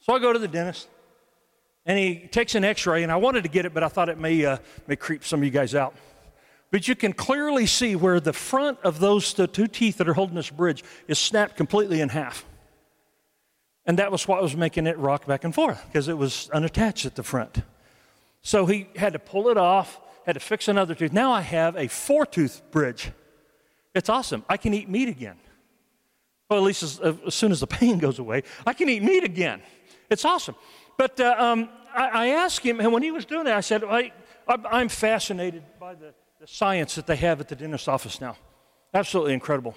So 0.00 0.14
I 0.14 0.18
go 0.18 0.32
to 0.32 0.38
the 0.38 0.48
dentist, 0.48 0.88
and 1.84 1.98
he 1.98 2.26
takes 2.28 2.54
an 2.54 2.64
x 2.64 2.86
ray, 2.86 3.02
and 3.02 3.12
I 3.12 3.16
wanted 3.16 3.42
to 3.42 3.50
get 3.50 3.66
it, 3.66 3.74
but 3.74 3.82
I 3.82 3.88
thought 3.88 4.08
it 4.08 4.18
may, 4.18 4.44
uh, 4.44 4.56
may 4.86 4.96
creep 4.96 5.24
some 5.24 5.40
of 5.40 5.44
you 5.44 5.50
guys 5.50 5.74
out. 5.74 5.94
But 6.70 6.88
you 6.88 6.94
can 6.94 7.12
clearly 7.12 7.66
see 7.66 7.96
where 7.96 8.18
the 8.18 8.32
front 8.32 8.78
of 8.82 8.98
those 8.98 9.34
two 9.34 9.66
teeth 9.66 9.98
that 9.98 10.08
are 10.08 10.14
holding 10.14 10.36
this 10.36 10.50
bridge 10.50 10.82
is 11.06 11.18
snapped 11.18 11.56
completely 11.56 12.00
in 12.00 12.08
half. 12.08 12.46
And 13.86 13.98
that 13.98 14.12
was 14.12 14.28
what 14.28 14.42
was 14.42 14.56
making 14.56 14.86
it 14.86 14.98
rock 14.98 15.26
back 15.26 15.44
and 15.44 15.54
forth 15.54 15.82
because 15.86 16.08
it 16.08 16.18
was 16.18 16.50
unattached 16.52 17.06
at 17.06 17.16
the 17.16 17.22
front. 17.22 17.62
So 18.42 18.66
he 18.66 18.88
had 18.96 19.12
to 19.14 19.18
pull 19.18 19.48
it 19.48 19.56
off, 19.56 20.00
had 20.26 20.34
to 20.34 20.40
fix 20.40 20.68
another 20.68 20.94
tooth. 20.94 21.12
Now 21.12 21.32
I 21.32 21.40
have 21.40 21.76
a 21.76 21.88
four 21.88 22.26
tooth 22.26 22.62
bridge. 22.70 23.10
It's 23.94 24.08
awesome. 24.08 24.44
I 24.48 24.56
can 24.56 24.74
eat 24.74 24.88
meat 24.88 25.08
again. 25.08 25.36
Well, 26.48 26.58
at 26.58 26.64
least 26.64 26.82
as, 26.82 27.00
as 27.00 27.34
soon 27.34 27.52
as 27.52 27.60
the 27.60 27.66
pain 27.78 27.98
goes 27.98 28.18
away, 28.18 28.42
I 28.66 28.72
can 28.72 28.88
eat 28.88 29.02
meat 29.02 29.24
again. 29.24 29.62
It's 30.10 30.24
awesome. 30.24 30.56
But 30.96 31.18
uh, 31.20 31.34
um, 31.38 31.68
I, 31.94 32.08
I, 32.08 32.26
asked 32.28 32.64
him, 32.64 32.80
and 32.80 32.92
when 32.92 33.02
he 33.02 33.10
was 33.10 33.24
doing 33.24 33.44
that, 33.44 33.56
I 33.56 33.60
said, 33.60 33.84
I, 33.84 34.12
I'm 34.46 34.88
fascinated 34.88 35.62
by 35.78 35.94
the, 35.94 36.12
the 36.40 36.46
science 36.46 36.96
that 36.96 37.06
they 37.06 37.16
have 37.16 37.40
at 37.40 37.48
the 37.48 37.56
dentist's 37.56 37.88
office 37.88 38.20
now. 38.20 38.36
Absolutely 38.92 39.32
incredible. 39.32 39.74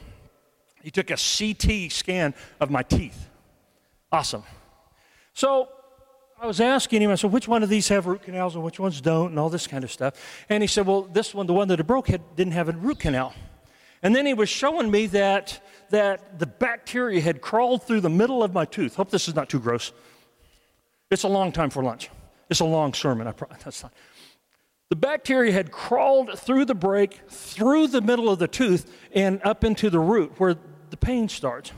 He 0.81 0.91
took 0.91 1.11
a 1.11 1.15
CT 1.15 1.91
scan 1.91 2.33
of 2.59 2.69
my 2.69 2.83
teeth. 2.83 3.29
Awesome. 4.13 4.43
So 5.33 5.69
I 6.39 6.45
was 6.45 6.61
asking 6.61 7.01
him, 7.01 7.09
I 7.09 7.15
said, 7.15 7.31
which 7.31 7.47
one 7.47 7.63
of 7.63 7.69
these 7.69 7.87
have 7.87 8.05
root 8.05 8.21
canals 8.21 8.53
and 8.53 8.63
which 8.63 8.79
ones 8.79 9.01
don't, 9.01 9.31
and 9.31 9.39
all 9.39 9.49
this 9.49 9.65
kind 9.65 9.83
of 9.83 9.91
stuff. 9.91 10.45
And 10.49 10.61
he 10.61 10.67
said, 10.67 10.85
well, 10.85 11.01
this 11.01 11.33
one, 11.33 11.47
the 11.47 11.53
one 11.53 11.67
that 11.69 11.79
it 11.79 11.87
broke, 11.87 12.07
had, 12.07 12.21
didn't 12.35 12.53
have 12.53 12.69
a 12.69 12.73
root 12.73 12.99
canal. 12.99 13.33
And 14.03 14.15
then 14.15 14.27
he 14.27 14.35
was 14.35 14.49
showing 14.49 14.91
me 14.91 15.07
that, 15.07 15.59
that 15.89 16.37
the 16.37 16.45
bacteria 16.45 17.21
had 17.21 17.41
crawled 17.41 17.87
through 17.87 18.01
the 18.01 18.09
middle 18.09 18.43
of 18.43 18.53
my 18.53 18.65
tooth. 18.65 18.95
Hope 18.95 19.09
this 19.09 19.27
is 19.27 19.33
not 19.33 19.49
too 19.49 19.59
gross. 19.59 19.91
It's 21.09 21.23
a 21.23 21.27
long 21.27 21.51
time 21.51 21.71
for 21.71 21.81
lunch. 21.81 22.11
It's 22.51 22.59
a 22.59 22.65
long 22.65 22.93
sermon. 22.93 23.25
I 23.25 23.31
pro- 23.31 23.47
that's 23.63 23.81
not. 23.81 23.93
The 24.89 24.95
bacteria 24.95 25.51
had 25.51 25.71
crawled 25.71 26.37
through 26.37 26.65
the 26.65 26.75
break, 26.75 27.21
through 27.29 27.87
the 27.87 28.01
middle 28.01 28.29
of 28.29 28.37
the 28.37 28.47
tooth, 28.47 28.95
and 29.11 29.41
up 29.43 29.63
into 29.63 29.89
the 29.89 29.99
root 29.99 30.33
where 30.37 30.55
the 30.91 30.97
pain 30.97 31.29
starts. 31.29 31.71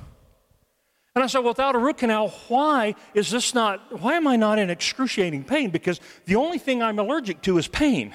And 1.15 1.23
I 1.23 1.27
said, 1.27 1.39
without 1.39 1.75
a 1.75 1.79
root 1.79 1.97
canal, 1.97 2.27
why 2.49 2.93
is 3.13 3.31
this 3.31 3.53
not, 3.53 4.01
why 4.01 4.15
am 4.15 4.27
I 4.27 4.35
not 4.35 4.59
in 4.59 4.69
excruciating 4.69 5.45
pain? 5.45 5.69
Because 5.69 6.01
the 6.25 6.35
only 6.35 6.57
thing 6.57 6.83
I'm 6.83 6.99
allergic 6.99 7.41
to 7.43 7.57
is 7.57 7.69
pain. 7.69 8.13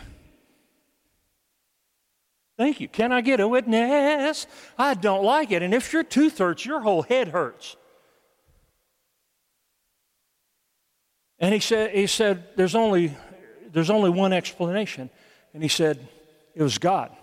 Thank 2.59 2.79
you. 2.79 2.89
Can 2.89 3.11
I 3.11 3.23
get 3.23 3.41
a 3.41 3.49
witness? 3.49 4.47
I 4.77 4.93
don't 4.93 5.25
like 5.25 5.51
it. 5.51 5.63
And 5.63 5.73
if 5.73 5.95
your 5.95 6.03
tooth 6.03 6.37
hurts, 6.37 6.67
your 6.67 6.81
whole 6.81 7.01
head 7.01 7.29
hurts. 7.29 7.75
And 11.39 11.55
he 11.55 11.61
said, 11.61 11.95
he 11.95 12.07
said 12.07 12.49
there's, 12.57 12.75
only, 12.75 13.17
there's 13.73 13.89
only 13.89 14.11
one 14.11 14.35
explanation. 14.35 15.09
And 15.55 15.63
he 15.63 15.71
said, 15.71 16.07
it 16.55 16.63
was 16.63 16.77
God. 16.77 17.17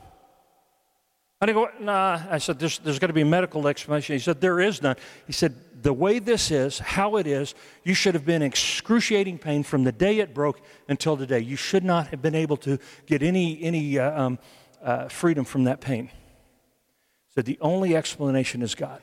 I 1.40 1.52
go, 1.52 1.70
nah. 1.80 2.20
I 2.30 2.40
said, 2.40 2.58
there's, 2.58 2.80
there's 2.80 2.98
got 2.98 3.08
to 3.08 3.14
be 3.14 3.22
a 3.22 3.26
medical 3.26 3.68
explanation. 3.68 4.16
He 4.16 4.20
said, 4.20 4.42
there 4.42 4.60
is 4.60 4.82
none. 4.82 4.96
He 5.28 5.34
said, 5.34 5.56
the 5.84 5.94
way 5.94 6.18
this 6.18 6.50
is, 6.50 6.80
how 6.80 7.18
it 7.18 7.28
is, 7.28 7.54
you 7.84 7.94
should 7.94 8.16
have 8.16 8.26
been 8.26 8.42
excruciating 8.42 9.38
pain 9.38 9.62
from 9.62 9.84
the 9.84 9.92
day 9.92 10.18
it 10.18 10.34
broke 10.34 10.60
until 10.90 11.16
today. 11.16 11.40
You 11.40 11.56
should 11.56 11.84
not 11.84 12.08
have 12.08 12.24
been 12.24 12.34
able 12.34 12.58
to 12.58 12.80
get 13.06 13.22
any, 13.22 13.62
any 13.62 14.00
uh, 14.00 14.20
um, 14.20 14.40
uh, 14.82 15.10
freedom 15.10 15.46
from 15.46 15.66
that 15.66 15.80
pain. 15.80 16.10
So 17.36 17.44
the 17.44 17.60
only 17.62 17.96
explanation 17.96 18.64
is 18.64 18.74
God. 18.74 19.02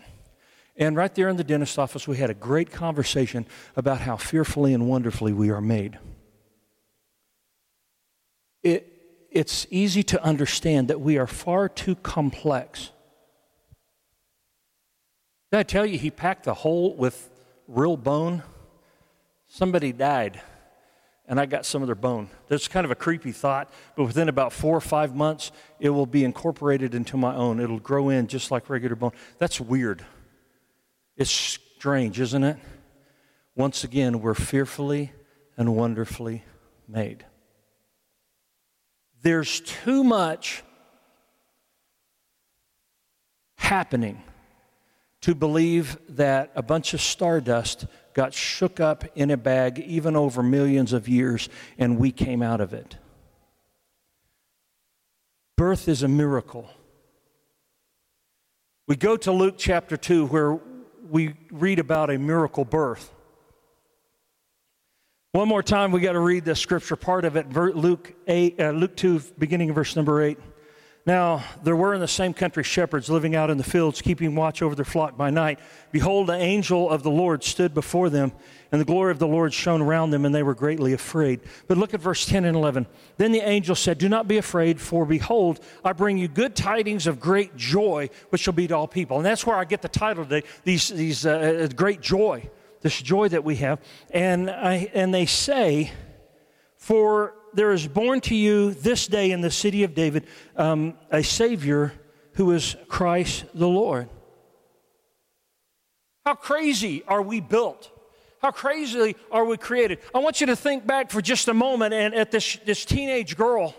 And 0.76 0.96
right 0.96 1.14
there 1.14 1.28
in 1.28 1.36
the 1.36 1.44
dentist 1.44 1.78
office, 1.78 2.08
we 2.08 2.16
had 2.16 2.30
a 2.30 2.34
great 2.34 2.72
conversation 2.72 3.46
about 3.76 4.00
how 4.00 4.16
fearfully 4.16 4.74
and 4.74 4.88
wonderfully 4.88 5.32
we 5.32 5.50
are 5.50 5.60
made. 5.60 6.00
It, 8.64 8.93
it's 9.34 9.66
easy 9.68 10.04
to 10.04 10.22
understand 10.22 10.88
that 10.88 11.00
we 11.00 11.18
are 11.18 11.26
far 11.26 11.68
too 11.68 11.96
complex. 11.96 12.90
Did 15.50 15.58
I 15.58 15.62
tell 15.64 15.84
you 15.84 15.98
he 15.98 16.10
packed 16.10 16.44
the 16.44 16.54
hole 16.54 16.94
with 16.96 17.28
real 17.66 17.96
bone? 17.96 18.44
Somebody 19.48 19.92
died 19.92 20.40
and 21.26 21.40
I 21.40 21.46
got 21.46 21.66
some 21.66 21.82
of 21.82 21.88
their 21.88 21.94
bone. 21.94 22.28
That's 22.48 22.68
kind 22.68 22.84
of 22.84 22.90
a 22.90 22.94
creepy 22.94 23.32
thought, 23.32 23.70
but 23.96 24.04
within 24.04 24.28
about 24.28 24.52
four 24.52 24.76
or 24.76 24.80
five 24.80 25.16
months, 25.16 25.52
it 25.80 25.88
will 25.90 26.06
be 26.06 26.24
incorporated 26.24 26.94
into 26.94 27.16
my 27.16 27.34
own. 27.34 27.60
It'll 27.60 27.80
grow 27.80 28.10
in 28.10 28.28
just 28.28 28.50
like 28.50 28.70
regular 28.70 28.94
bone. 28.94 29.12
That's 29.38 29.60
weird. 29.60 30.04
It's 31.16 31.30
strange, 31.30 32.20
isn't 32.20 32.44
it? 32.44 32.58
Once 33.56 33.84
again, 33.84 34.20
we're 34.20 34.34
fearfully 34.34 35.12
and 35.56 35.74
wonderfully 35.74 36.44
made. 36.86 37.24
There's 39.24 39.60
too 39.60 40.04
much 40.04 40.62
happening 43.56 44.22
to 45.22 45.34
believe 45.34 45.96
that 46.10 46.52
a 46.54 46.62
bunch 46.62 46.92
of 46.92 47.00
stardust 47.00 47.86
got 48.12 48.34
shook 48.34 48.80
up 48.80 49.02
in 49.14 49.30
a 49.30 49.38
bag 49.38 49.78
even 49.78 50.14
over 50.14 50.42
millions 50.42 50.92
of 50.92 51.08
years, 51.08 51.48
and 51.78 51.98
we 51.98 52.12
came 52.12 52.42
out 52.42 52.60
of 52.60 52.74
it. 52.74 52.98
Birth 55.56 55.88
is 55.88 56.02
a 56.02 56.08
miracle. 56.08 56.68
We 58.86 58.94
go 58.96 59.16
to 59.16 59.32
Luke 59.32 59.54
chapter 59.56 59.96
2 59.96 60.26
where 60.26 60.60
we 61.08 61.32
read 61.50 61.78
about 61.78 62.10
a 62.10 62.18
miracle 62.18 62.66
birth. 62.66 63.10
One 65.34 65.48
more 65.48 65.64
time, 65.64 65.90
we 65.90 66.00
got 66.00 66.12
to 66.12 66.20
read 66.20 66.44
the 66.44 66.54
scripture 66.54 66.94
part 66.94 67.24
of 67.24 67.34
it, 67.34 67.52
Luke, 67.52 68.14
8, 68.28 68.60
uh, 68.60 68.70
Luke 68.70 68.94
2, 68.94 69.20
beginning 69.36 69.68
of 69.68 69.74
verse 69.74 69.96
number 69.96 70.22
8. 70.22 70.38
Now, 71.06 71.42
there 71.64 71.74
were 71.74 71.92
in 71.92 72.00
the 72.00 72.06
same 72.06 72.32
country 72.32 72.62
shepherds 72.62 73.10
living 73.10 73.34
out 73.34 73.50
in 73.50 73.58
the 73.58 73.64
fields, 73.64 74.00
keeping 74.00 74.36
watch 74.36 74.62
over 74.62 74.76
their 74.76 74.84
flock 74.84 75.16
by 75.16 75.30
night. 75.30 75.58
Behold, 75.90 76.28
the 76.28 76.36
angel 76.36 76.88
of 76.88 77.02
the 77.02 77.10
Lord 77.10 77.42
stood 77.42 77.74
before 77.74 78.10
them, 78.10 78.30
and 78.70 78.80
the 78.80 78.84
glory 78.84 79.10
of 79.10 79.18
the 79.18 79.26
Lord 79.26 79.52
shone 79.52 79.82
around 79.82 80.10
them, 80.10 80.24
and 80.24 80.32
they 80.32 80.44
were 80.44 80.54
greatly 80.54 80.92
afraid. 80.92 81.40
But 81.66 81.78
look 81.78 81.94
at 81.94 82.00
verse 82.00 82.24
10 82.26 82.44
and 82.44 82.56
11. 82.56 82.86
Then 83.16 83.32
the 83.32 83.40
angel 83.40 83.74
said, 83.74 83.98
Do 83.98 84.08
not 84.08 84.28
be 84.28 84.36
afraid, 84.36 84.80
for 84.80 85.04
behold, 85.04 85.58
I 85.84 85.94
bring 85.94 86.16
you 86.16 86.28
good 86.28 86.54
tidings 86.54 87.08
of 87.08 87.18
great 87.18 87.56
joy, 87.56 88.08
which 88.28 88.42
shall 88.42 88.54
be 88.54 88.68
to 88.68 88.76
all 88.76 88.86
people. 88.86 89.16
And 89.16 89.26
that's 89.26 89.44
where 89.44 89.56
I 89.56 89.64
get 89.64 89.82
the 89.82 89.88
title 89.88 90.22
today, 90.22 90.46
these, 90.62 90.90
these 90.90 91.26
uh, 91.26 91.64
uh 91.64 91.66
great 91.74 92.00
joy, 92.00 92.48
this 92.84 93.00
joy 93.00 93.28
that 93.30 93.42
we 93.44 93.56
have. 93.56 93.80
And, 94.10 94.50
I, 94.50 94.90
and 94.92 95.12
they 95.12 95.24
say, 95.24 95.90
For 96.76 97.34
there 97.54 97.72
is 97.72 97.88
born 97.88 98.20
to 98.22 98.34
you 98.34 98.74
this 98.74 99.06
day 99.06 99.30
in 99.32 99.40
the 99.40 99.50
city 99.50 99.84
of 99.84 99.94
David 99.94 100.26
um, 100.54 100.94
a 101.10 101.24
Savior 101.24 101.94
who 102.34 102.50
is 102.52 102.76
Christ 102.88 103.46
the 103.54 103.66
Lord. 103.66 104.10
How 106.26 106.34
crazy 106.34 107.02
are 107.08 107.22
we 107.22 107.40
built? 107.40 107.90
How 108.42 108.50
crazily 108.50 109.16
are 109.30 109.46
we 109.46 109.56
created? 109.56 110.00
I 110.14 110.18
want 110.18 110.42
you 110.42 110.48
to 110.48 110.56
think 110.56 110.86
back 110.86 111.10
for 111.10 111.22
just 111.22 111.48
a 111.48 111.54
moment 111.54 111.94
and 111.94 112.14
at 112.14 112.30
this, 112.30 112.58
this 112.66 112.84
teenage 112.84 113.38
girl 113.38 113.74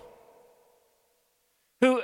who, 1.79 2.01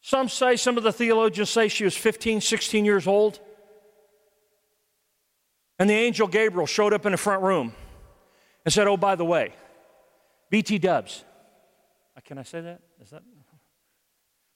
some 0.00 0.30
say, 0.30 0.56
some 0.56 0.78
of 0.78 0.82
the 0.82 0.92
theologians 0.92 1.50
say 1.50 1.68
she 1.68 1.84
was 1.84 1.94
15, 1.94 2.40
16 2.40 2.86
years 2.86 3.06
old. 3.06 3.40
And 5.80 5.88
the 5.88 5.94
angel 5.94 6.28
Gabriel 6.28 6.66
showed 6.66 6.92
up 6.92 7.06
in 7.06 7.12
the 7.12 7.18
front 7.18 7.42
room 7.42 7.72
and 8.64 8.72
said, 8.72 8.86
Oh, 8.86 8.98
by 8.98 9.16
the 9.16 9.24
way, 9.24 9.54
BT 10.50 10.78
dubs. 10.78 11.24
Uh, 12.14 12.20
can 12.22 12.36
I 12.36 12.42
say 12.42 12.60
that? 12.60 12.82
Is 13.02 13.10
that? 13.10 13.22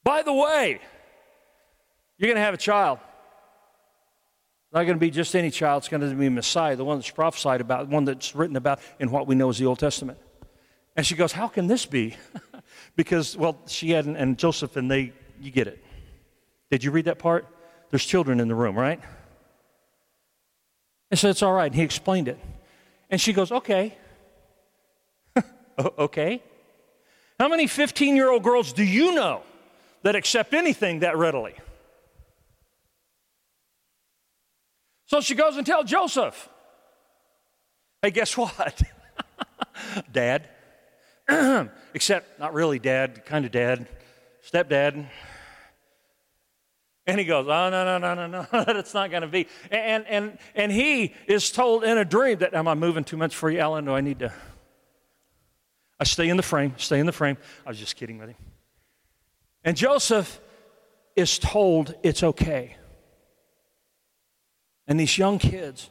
By 0.05 0.23
the 0.23 0.35
way, 0.35 0.81
you're 2.19 2.29
going 2.29 2.37
to 2.37 2.43
have 2.43 2.53
a 2.53 2.59
child. 2.59 2.99
Not 4.71 4.83
going 4.83 4.97
to 4.97 5.01
be 5.01 5.11
just 5.11 5.35
any 5.35 5.51
child, 5.51 5.81
it's 5.81 5.89
going 5.89 6.03
to 6.03 6.15
be 6.15 6.29
Messiah, 6.29 6.77
the 6.77 6.85
one 6.85 6.99
that's 6.99 7.11
prophesied 7.11 7.63
about, 7.63 7.89
the 7.89 7.95
one 7.95 8.05
that's 8.05 8.35
written 8.35 8.57
about 8.57 8.81
in 8.99 9.11
what 9.11 9.27
we 9.27 9.35
know 9.35 9.49
as 9.49 9.57
the 9.57 9.65
Old 9.65 9.79
Testament. 9.79 10.19
And 10.95 11.07
she 11.07 11.15
goes, 11.15 11.33
How 11.33 11.49
can 11.49 11.69
this 11.69 11.87
be? 11.87 12.17
because, 12.97 13.35
well, 13.35 13.59
she 13.67 13.93
had, 13.93 14.05
and 14.05 14.37
Joseph, 14.37 14.77
and 14.77 14.91
they, 14.91 15.15
you 15.41 15.51
get 15.51 15.69
it. 15.69 15.83
Did 16.71 16.85
you 16.85 16.91
read 16.91 17.07
that 17.07 17.19
part? 17.19 17.47
There's 17.89 18.05
children 18.05 18.41
in 18.41 18.49
the 18.49 18.55
room, 18.55 18.77
right? 18.77 19.01
And 21.15 21.19
so 21.21 21.31
it's 21.31 21.45
all 21.45 21.53
right. 21.53 21.67
And 21.67 21.77
he 21.77 21.83
explained 21.83 22.27
it. 22.27 22.41
And 23.09 23.21
she 23.21 23.33
goes, 23.33 23.53
Okay. 23.53 23.97
okay. 25.79 26.43
How 27.39 27.47
many 27.47 27.69
15 27.69 28.17
year 28.17 28.33
old 28.33 28.43
girls 28.43 28.73
do 28.73 28.83
you 28.83 29.15
know 29.15 29.43
that 30.03 30.17
accept 30.17 30.55
anything 30.55 30.99
that 30.99 31.17
readily? 31.17 31.55
So 35.07 35.21
she 35.21 35.37
goes 35.37 35.57
and 35.57 35.65
tells 35.65 35.89
Joseph, 35.89 36.49
Hey, 38.03 38.11
guess 38.11 38.37
what? 38.37 38.83
dad. 40.13 40.49
Except 41.95 42.41
not 42.41 42.55
really 42.55 42.81
dad, 42.81 43.25
kind 43.25 43.45
of 43.45 43.53
dad, 43.53 43.87
stepdad. 44.45 45.07
And 47.07 47.19
he 47.19 47.25
goes, 47.25 47.47
Oh, 47.47 47.71
no, 47.71 47.85
no, 47.85 47.99
no, 47.99 48.15
no, 48.15 48.27
no, 48.27 48.65
that's 48.65 48.95
not 48.95 49.11
going 49.11 49.23
to 49.23 49.29
be. 49.29 49.47
And, 49.71 50.07
and, 50.07 50.39
and 50.55 50.73
he 50.73 51.15
is 51.27 51.51
told 51.51 51.85
in 51.85 51.99
a 51.99 52.05
dream 52.05 52.39
that, 52.39 52.55
Am 52.55 52.67
I 52.67 52.75
moving 52.75 53.05
too 53.05 53.17
much 53.17 53.35
for 53.35 53.51
you, 53.51 53.59
Alan? 53.59 53.85
Do 53.85 53.95
I 53.95 54.01
need 54.01 54.21
to? 54.21 54.33
I 56.01 56.05
stay 56.05 56.29
in 56.29 56.37
the 56.37 56.43
frame, 56.43 56.75
stay 56.77 56.99
in 56.99 57.07
the 57.07 57.13
frame. 57.13 57.37
I 57.65 57.71
was 57.71 57.79
just 57.79 57.97
kidding 57.97 58.19
with 58.19 58.31
him. 58.31 58.37
And 59.63 59.77
Joseph 59.77 60.41
is 61.17 61.39
told 61.39 61.95
it's 62.03 62.23
okay. 62.23 62.77
And 64.87 64.99
these 64.99 65.17
young 65.17 65.39
kids, 65.39 65.89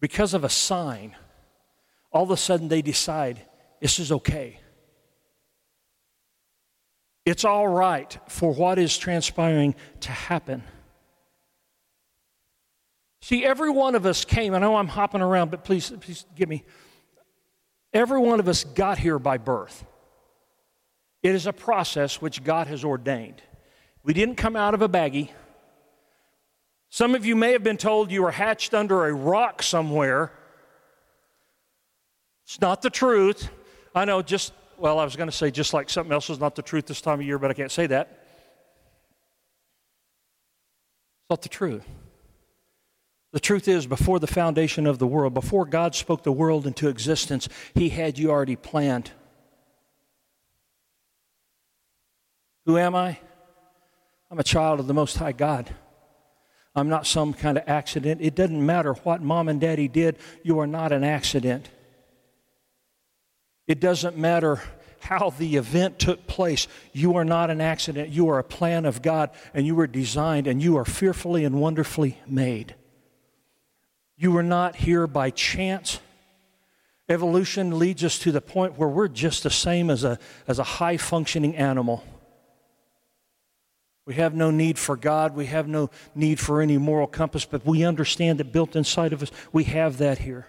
because 0.00 0.34
of 0.34 0.44
a 0.44 0.48
sign, 0.48 1.16
all 2.12 2.22
of 2.22 2.30
a 2.30 2.36
sudden 2.36 2.68
they 2.68 2.82
decide 2.82 3.44
this 3.80 3.98
is 3.98 4.12
okay. 4.12 4.60
It's 7.26 7.44
all 7.44 7.66
right 7.66 8.16
for 8.28 8.54
what 8.54 8.78
is 8.78 8.96
transpiring 8.96 9.74
to 10.00 10.12
happen. 10.12 10.62
See, 13.20 13.44
every 13.44 13.70
one 13.70 13.96
of 13.96 14.06
us 14.06 14.24
came, 14.24 14.54
I 14.54 14.60
know 14.60 14.76
I'm 14.76 14.86
hopping 14.86 15.20
around, 15.20 15.50
but 15.50 15.64
please, 15.64 15.92
please 16.00 16.24
give 16.36 16.48
me. 16.48 16.62
Every 17.92 18.20
one 18.20 18.38
of 18.38 18.46
us 18.46 18.62
got 18.62 18.98
here 18.98 19.18
by 19.18 19.38
birth. 19.38 19.84
It 21.24 21.34
is 21.34 21.46
a 21.46 21.52
process 21.52 22.22
which 22.22 22.44
God 22.44 22.68
has 22.68 22.84
ordained. 22.84 23.42
We 24.04 24.14
didn't 24.14 24.36
come 24.36 24.54
out 24.54 24.74
of 24.74 24.82
a 24.82 24.88
baggie. 24.88 25.30
Some 26.90 27.16
of 27.16 27.26
you 27.26 27.34
may 27.34 27.50
have 27.50 27.64
been 27.64 27.76
told 27.76 28.12
you 28.12 28.22
were 28.22 28.30
hatched 28.30 28.72
under 28.72 29.06
a 29.06 29.12
rock 29.12 29.64
somewhere. 29.64 30.30
It's 32.44 32.60
not 32.60 32.82
the 32.82 32.90
truth. 32.90 33.48
I 33.92 34.04
know, 34.04 34.22
just, 34.22 34.52
well, 34.78 34.98
I 34.98 35.04
was 35.04 35.16
going 35.16 35.28
to 35.28 35.36
say 35.36 35.50
just 35.50 35.72
like 35.74 35.90
something 35.90 36.12
else 36.12 36.30
is 36.30 36.40
not 36.40 36.54
the 36.54 36.62
truth 36.62 36.86
this 36.86 37.00
time 37.00 37.20
of 37.20 37.26
year, 37.26 37.38
but 37.38 37.50
I 37.50 37.54
can't 37.54 37.72
say 37.72 37.86
that. 37.86 38.08
It's 41.20 41.30
not 41.30 41.42
the 41.42 41.48
truth. 41.48 41.84
The 43.32 43.40
truth 43.40 43.68
is, 43.68 43.86
before 43.86 44.18
the 44.18 44.26
foundation 44.26 44.86
of 44.86 44.98
the 44.98 45.06
world, 45.06 45.34
before 45.34 45.66
God 45.66 45.94
spoke 45.94 46.22
the 46.22 46.32
world 46.32 46.66
into 46.66 46.88
existence, 46.88 47.48
He 47.74 47.90
had 47.90 48.18
you 48.18 48.30
already 48.30 48.56
planned. 48.56 49.10
Who 52.64 52.78
am 52.78 52.94
I? 52.94 53.18
I'm 54.30 54.38
a 54.38 54.44
child 54.44 54.80
of 54.80 54.86
the 54.86 54.94
Most 54.94 55.16
High 55.16 55.32
God. 55.32 55.74
I'm 56.74 56.88
not 56.88 57.06
some 57.06 57.32
kind 57.32 57.56
of 57.56 57.64
accident. 57.66 58.20
It 58.20 58.34
doesn't 58.34 58.64
matter 58.64 58.92
what 58.92 59.22
mom 59.22 59.48
and 59.48 59.60
daddy 59.60 59.88
did, 59.88 60.18
you 60.42 60.58
are 60.58 60.66
not 60.66 60.92
an 60.92 61.04
accident. 61.04 61.70
It 63.66 63.80
doesn't 63.80 64.16
matter 64.16 64.62
how 65.00 65.30
the 65.30 65.56
event 65.56 65.98
took 65.98 66.26
place. 66.26 66.66
You 66.92 67.16
are 67.16 67.24
not 67.24 67.50
an 67.50 67.60
accident. 67.60 68.10
You 68.10 68.28
are 68.28 68.38
a 68.38 68.44
plan 68.44 68.84
of 68.84 69.02
God, 69.02 69.30
and 69.54 69.66
you 69.66 69.74
were 69.74 69.86
designed, 69.86 70.46
and 70.46 70.62
you 70.62 70.76
are 70.76 70.84
fearfully 70.84 71.44
and 71.44 71.60
wonderfully 71.60 72.18
made. 72.26 72.74
You 74.16 74.36
are 74.36 74.42
not 74.42 74.76
here 74.76 75.06
by 75.06 75.30
chance. 75.30 76.00
Evolution 77.08 77.78
leads 77.78 78.02
us 78.02 78.18
to 78.20 78.32
the 78.32 78.40
point 78.40 78.78
where 78.78 78.88
we're 78.88 79.08
just 79.08 79.42
the 79.42 79.50
same 79.50 79.90
as 79.90 80.02
a, 80.02 80.18
as 80.48 80.58
a 80.58 80.64
high 80.64 80.96
functioning 80.96 81.54
animal. 81.54 82.02
We 84.06 84.14
have 84.14 84.34
no 84.34 84.50
need 84.50 84.78
for 84.78 84.96
God. 84.96 85.34
We 85.34 85.46
have 85.46 85.68
no 85.68 85.90
need 86.14 86.40
for 86.40 86.60
any 86.60 86.78
moral 86.78 87.08
compass, 87.08 87.44
but 87.44 87.66
we 87.66 87.84
understand 87.84 88.38
that 88.38 88.52
built 88.52 88.74
inside 88.76 89.12
of 89.12 89.22
us, 89.22 89.30
we 89.52 89.64
have 89.64 89.98
that 89.98 90.18
here. 90.18 90.46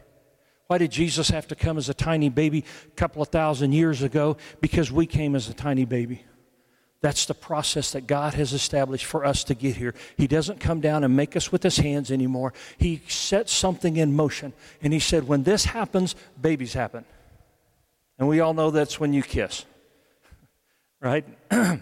Why 0.68 0.78
did 0.78 0.92
Jesus 0.92 1.30
have 1.30 1.48
to 1.48 1.56
come 1.56 1.78
as 1.78 1.90
a 1.90 1.94
tiny 1.94 2.30
baby 2.30 2.66
a 2.88 2.96
couple 2.96 3.22
of 3.22 3.30
thousand 3.30 3.72
years 3.72 4.04
ago? 4.04 4.38
Because 4.62 4.92
we 4.92 5.06
came 5.06 5.36
as 5.36 5.50
a 5.50 5.54
tiny 5.54 5.86
baby. 5.86 6.24
That's 7.00 7.26
the 7.26 7.34
process 7.34 7.92
that 7.92 8.08
God 8.08 8.34
has 8.34 8.54
established 8.54 9.06
for 9.06 9.24
us 9.24 9.44
to 9.46 9.56
get 9.56 9.78
here. 9.78 9.94
He 10.18 10.28
doesn't 10.28 10.60
come 10.60 10.82
down 10.82 11.04
and 11.04 11.16
make 11.16 11.36
us 11.36 11.52
with 11.52 11.62
his 11.64 11.78
hands 11.78 12.12
anymore. 12.12 12.54
He 12.78 13.02
sets 13.08 13.54
something 13.54 13.98
in 13.98 14.14
motion. 14.14 14.52
And 14.82 14.92
he 14.92 15.00
said, 15.00 15.28
when 15.28 15.44
this 15.44 15.66
happens, 15.66 16.16
babies 16.40 16.74
happen. 16.74 17.06
And 18.18 18.28
we 18.28 18.40
all 18.40 18.56
know 18.56 18.72
that's 18.72 19.00
when 19.00 19.14
you 19.14 19.22
kiss, 19.22 19.64
right? 21.02 21.24
that's 21.50 21.82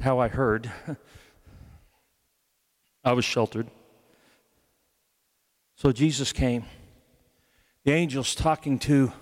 how 0.00 0.18
I 0.18 0.28
heard. 0.28 0.70
I 3.04 3.14
was 3.14 3.24
sheltered. 3.24 3.68
So 5.76 5.92
Jesus 5.92 6.30
came. 6.32 6.64
The 7.84 7.92
angels 7.92 8.34
talking 8.34 8.78
to 8.80 9.12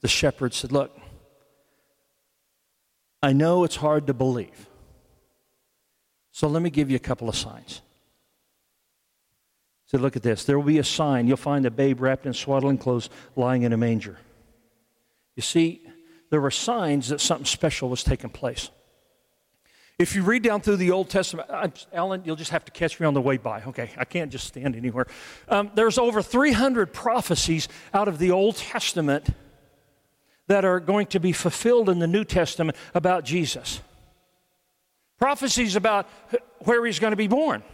the 0.00 0.08
shepherd 0.08 0.54
said, 0.54 0.72
Look, 0.72 0.96
I 3.22 3.32
know 3.32 3.64
it's 3.64 3.76
hard 3.76 4.06
to 4.06 4.14
believe. 4.14 4.68
So 6.30 6.46
let 6.46 6.62
me 6.62 6.70
give 6.70 6.88
you 6.88 6.96
a 6.96 7.00
couple 7.00 7.28
of 7.28 7.34
signs. 7.34 7.82
So 9.86 9.98
look 9.98 10.16
at 10.16 10.22
this. 10.22 10.44
There 10.44 10.56
will 10.56 10.66
be 10.66 10.78
a 10.78 10.84
sign. 10.84 11.26
You'll 11.26 11.36
find 11.36 11.66
a 11.66 11.70
babe 11.70 12.00
wrapped 12.00 12.26
in 12.26 12.34
swaddling 12.34 12.78
clothes 12.78 13.08
lying 13.34 13.62
in 13.62 13.72
a 13.72 13.76
manger. 13.76 14.18
You 15.34 15.42
see, 15.42 15.82
there 16.30 16.40
were 16.40 16.50
signs 16.50 17.08
that 17.08 17.20
something 17.20 17.46
special 17.46 17.88
was 17.88 18.04
taking 18.04 18.30
place. 18.30 18.70
If 19.98 20.14
you 20.14 20.22
read 20.22 20.44
down 20.44 20.60
through 20.60 20.76
the 20.76 20.92
Old 20.92 21.10
Testament, 21.10 21.48
I'm, 21.52 21.72
Alan, 21.92 22.22
you'll 22.24 22.36
just 22.36 22.52
have 22.52 22.64
to 22.66 22.70
catch 22.70 23.00
me 23.00 23.06
on 23.06 23.14
the 23.14 23.20
way 23.20 23.36
by. 23.36 23.62
Okay, 23.62 23.90
I 23.96 24.04
can't 24.04 24.30
just 24.30 24.46
stand 24.46 24.76
anywhere. 24.76 25.08
Um, 25.48 25.72
there's 25.74 25.98
over 25.98 26.22
300 26.22 26.92
prophecies 26.92 27.68
out 27.92 28.06
of 28.06 28.18
the 28.18 28.30
Old 28.30 28.56
Testament 28.56 29.26
that 30.46 30.64
are 30.64 30.78
going 30.78 31.06
to 31.08 31.18
be 31.18 31.32
fulfilled 31.32 31.88
in 31.88 31.98
the 31.98 32.06
New 32.06 32.24
Testament 32.24 32.76
about 32.94 33.24
Jesus. 33.24 33.80
Prophecies 35.18 35.74
about 35.74 36.08
where 36.60 36.86
he's 36.86 37.00
going 37.00 37.10
to 37.10 37.16
be 37.16 37.26
born. 37.26 37.64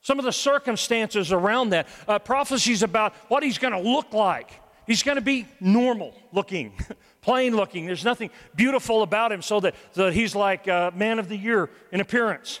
Some 0.00 0.18
of 0.18 0.24
the 0.24 0.32
circumstances 0.32 1.32
around 1.32 1.70
that. 1.70 1.86
Uh, 2.08 2.18
prophecies 2.18 2.82
about 2.82 3.12
what 3.28 3.42
he's 3.42 3.58
going 3.58 3.74
to 3.74 3.80
look 3.80 4.14
like. 4.14 4.50
He's 4.86 5.02
going 5.02 5.16
to 5.16 5.22
be 5.22 5.46
normal 5.60 6.14
looking, 6.32 6.72
plain 7.22 7.54
looking. 7.56 7.86
There's 7.86 8.04
nothing 8.04 8.30
beautiful 8.54 9.02
about 9.02 9.32
him 9.32 9.42
so 9.42 9.60
that, 9.60 9.74
so 9.92 10.06
that 10.06 10.14
he's 10.14 10.34
like 10.34 10.68
uh, 10.68 10.90
man 10.94 11.18
of 11.18 11.28
the 11.28 11.36
year 11.36 11.70
in 11.92 12.00
appearance. 12.00 12.60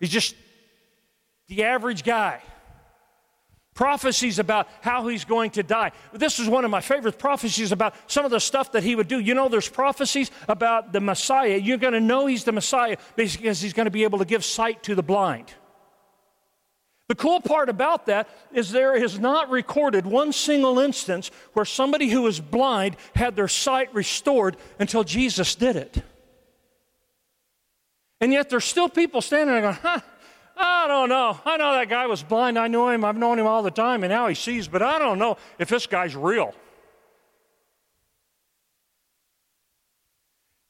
He's 0.00 0.10
just 0.10 0.34
the 1.48 1.64
average 1.64 2.04
guy 2.04 2.40
prophecies 3.74 4.38
about 4.38 4.68
how 4.80 5.08
he's 5.08 5.24
going 5.24 5.50
to 5.50 5.62
die. 5.62 5.92
This 6.12 6.38
is 6.38 6.48
one 6.48 6.64
of 6.64 6.70
my 6.70 6.80
favorite 6.80 7.18
prophecies 7.18 7.72
about 7.72 7.94
some 8.06 8.24
of 8.24 8.30
the 8.30 8.38
stuff 8.38 8.72
that 8.72 8.82
he 8.82 8.94
would 8.94 9.08
do. 9.08 9.18
You 9.18 9.34
know, 9.34 9.48
there's 9.48 9.68
prophecies 9.68 10.30
about 10.48 10.92
the 10.92 11.00
Messiah. 11.00 11.56
You're 11.56 11.78
going 11.78 11.94
to 11.94 12.00
know 12.00 12.26
he's 12.26 12.44
the 12.44 12.52
Messiah 12.52 12.96
because 13.16 13.60
he's 13.60 13.72
going 13.72 13.86
to 13.86 13.90
be 13.90 14.04
able 14.04 14.18
to 14.18 14.24
give 14.24 14.44
sight 14.44 14.82
to 14.84 14.94
the 14.94 15.02
blind. 15.02 15.54
The 17.12 17.16
cool 17.16 17.42
part 17.42 17.68
about 17.68 18.06
that 18.06 18.26
is 18.54 18.70
there 18.70 18.94
is 18.94 19.18
not 19.18 19.50
recorded 19.50 20.06
one 20.06 20.32
single 20.32 20.78
instance 20.78 21.30
where 21.52 21.66
somebody 21.66 22.08
who 22.08 22.22
was 22.22 22.40
blind 22.40 22.96
had 23.14 23.36
their 23.36 23.48
sight 23.48 23.92
restored 23.92 24.56
until 24.78 25.04
Jesus 25.04 25.54
did 25.54 25.76
it. 25.76 26.02
And 28.22 28.32
yet 28.32 28.48
there's 28.48 28.64
still 28.64 28.88
people 28.88 29.20
standing 29.20 29.54
there 29.54 29.60
going, 29.60 29.74
huh, 29.74 30.00
I 30.56 30.86
don't 30.86 31.10
know. 31.10 31.38
I 31.44 31.58
know 31.58 31.74
that 31.74 31.90
guy 31.90 32.06
was 32.06 32.22
blind. 32.22 32.58
I 32.58 32.68
knew 32.68 32.88
him. 32.88 33.04
I've 33.04 33.18
known 33.18 33.38
him 33.38 33.46
all 33.46 33.62
the 33.62 33.70
time, 33.70 34.04
and 34.04 34.10
now 34.10 34.26
he 34.28 34.34
sees, 34.34 34.66
but 34.66 34.80
I 34.80 34.98
don't 34.98 35.18
know 35.18 35.36
if 35.58 35.68
this 35.68 35.86
guy's 35.86 36.16
real. 36.16 36.54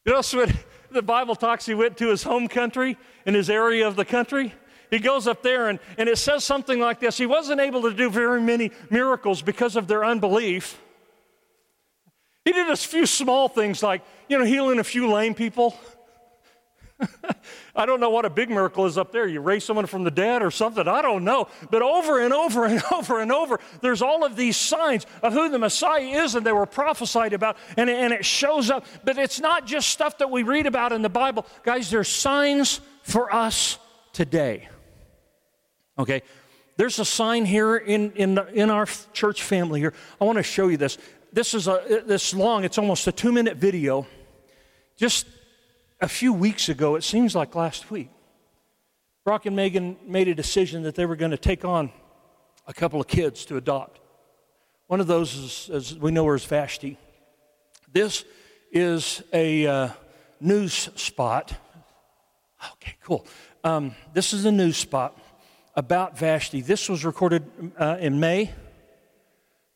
You 0.04 0.14
know, 0.14 0.22
so 0.22 0.44
the 0.90 1.02
Bible 1.02 1.36
talks 1.36 1.66
he 1.66 1.74
went 1.74 1.98
to 1.98 2.08
his 2.08 2.24
home 2.24 2.48
country, 2.48 2.96
in 3.26 3.34
his 3.34 3.48
area 3.48 3.86
of 3.86 3.94
the 3.94 4.04
country. 4.04 4.52
He 4.92 4.98
goes 4.98 5.26
up 5.26 5.42
there, 5.42 5.70
and, 5.70 5.78
and 5.96 6.06
it 6.06 6.18
says 6.18 6.44
something 6.44 6.78
like 6.78 7.00
this 7.00 7.16
He 7.16 7.24
wasn't 7.24 7.60
able 7.60 7.82
to 7.82 7.94
do 7.94 8.10
very 8.10 8.42
many 8.42 8.70
miracles 8.90 9.40
because 9.40 9.74
of 9.74 9.88
their 9.88 10.04
unbelief. 10.04 10.78
He 12.44 12.52
did 12.52 12.68
a 12.68 12.76
few 12.76 13.06
small 13.06 13.48
things 13.48 13.82
like, 13.82 14.02
you 14.28 14.38
know, 14.38 14.44
healing 14.44 14.78
a 14.78 14.84
few 14.84 15.10
lame 15.10 15.34
people. 15.34 15.78
I 17.74 17.86
don't 17.86 18.00
know 18.00 18.10
what 18.10 18.26
a 18.26 18.30
big 18.30 18.50
miracle 18.50 18.84
is 18.84 18.98
up 18.98 19.12
there. 19.12 19.26
You 19.26 19.40
raise 19.40 19.64
someone 19.64 19.86
from 19.86 20.04
the 20.04 20.10
dead 20.10 20.42
or 20.42 20.50
something. 20.50 20.86
I 20.86 21.00
don't 21.00 21.24
know. 21.24 21.48
But 21.70 21.80
over 21.80 22.20
and 22.20 22.34
over 22.34 22.66
and 22.66 22.82
over 22.92 23.20
and 23.20 23.32
over, 23.32 23.60
there's 23.80 24.02
all 24.02 24.24
of 24.26 24.36
these 24.36 24.58
signs 24.58 25.06
of 25.22 25.32
who 25.32 25.48
the 25.48 25.58
Messiah 25.58 26.22
is 26.22 26.34
and 26.34 26.44
they 26.44 26.52
were 26.52 26.66
prophesied 26.66 27.32
about, 27.32 27.56
and, 27.78 27.88
and 27.88 28.12
it 28.12 28.26
shows 28.26 28.70
up. 28.70 28.84
But 29.04 29.16
it's 29.16 29.40
not 29.40 29.66
just 29.66 29.88
stuff 29.88 30.18
that 30.18 30.30
we 30.30 30.42
read 30.42 30.66
about 30.66 30.92
in 30.92 31.00
the 31.00 31.08
Bible. 31.08 31.46
Guys, 31.62 31.88
there's 31.88 32.08
signs 32.08 32.82
for 33.04 33.34
us 33.34 33.78
today. 34.12 34.68
Okay? 36.02 36.22
There's 36.76 36.98
a 36.98 37.04
sign 37.04 37.44
here 37.44 37.76
in, 37.76 38.12
in, 38.12 38.38
in 38.52 38.70
our 38.70 38.86
church 39.12 39.42
family 39.42 39.80
here. 39.80 39.94
I 40.20 40.24
want 40.24 40.36
to 40.38 40.42
show 40.42 40.68
you 40.68 40.76
this. 40.76 40.98
This 41.32 41.54
is 41.54 41.68
a, 41.68 42.02
this 42.06 42.34
long, 42.34 42.64
it's 42.64 42.76
almost 42.76 43.06
a 43.06 43.12
two 43.12 43.32
minute 43.32 43.56
video. 43.56 44.06
Just 44.96 45.26
a 46.00 46.08
few 46.08 46.32
weeks 46.32 46.68
ago, 46.68 46.96
it 46.96 47.04
seems 47.04 47.34
like 47.34 47.54
last 47.54 47.90
week, 47.90 48.10
Brock 49.24 49.46
and 49.46 49.54
Megan 49.54 49.96
made 50.06 50.28
a 50.28 50.34
decision 50.34 50.82
that 50.82 50.94
they 50.94 51.06
were 51.06 51.16
going 51.16 51.30
to 51.30 51.36
take 51.36 51.64
on 51.64 51.92
a 52.66 52.74
couple 52.74 53.00
of 53.00 53.06
kids 53.06 53.44
to 53.46 53.56
adopt. 53.56 54.00
One 54.88 55.00
of 55.00 55.06
those, 55.06 55.34
is, 55.34 55.70
as 55.72 55.98
we 55.98 56.10
know 56.10 56.26
her, 56.26 56.34
is 56.34 56.44
Vashti. 56.44 56.98
This 57.92 58.24
is 58.72 59.22
a 59.32 59.66
uh, 59.66 59.88
news 60.40 60.72
spot. 60.96 61.54
Okay, 62.74 62.96
cool. 63.04 63.26
Um, 63.62 63.94
this 64.12 64.32
is 64.32 64.44
a 64.44 64.52
news 64.52 64.76
spot 64.76 65.16
about 65.74 66.18
Vashti. 66.18 66.60
This 66.60 66.88
was 66.88 67.04
recorded 67.04 67.44
uh, 67.78 67.96
in 68.00 68.20
May. 68.20 68.50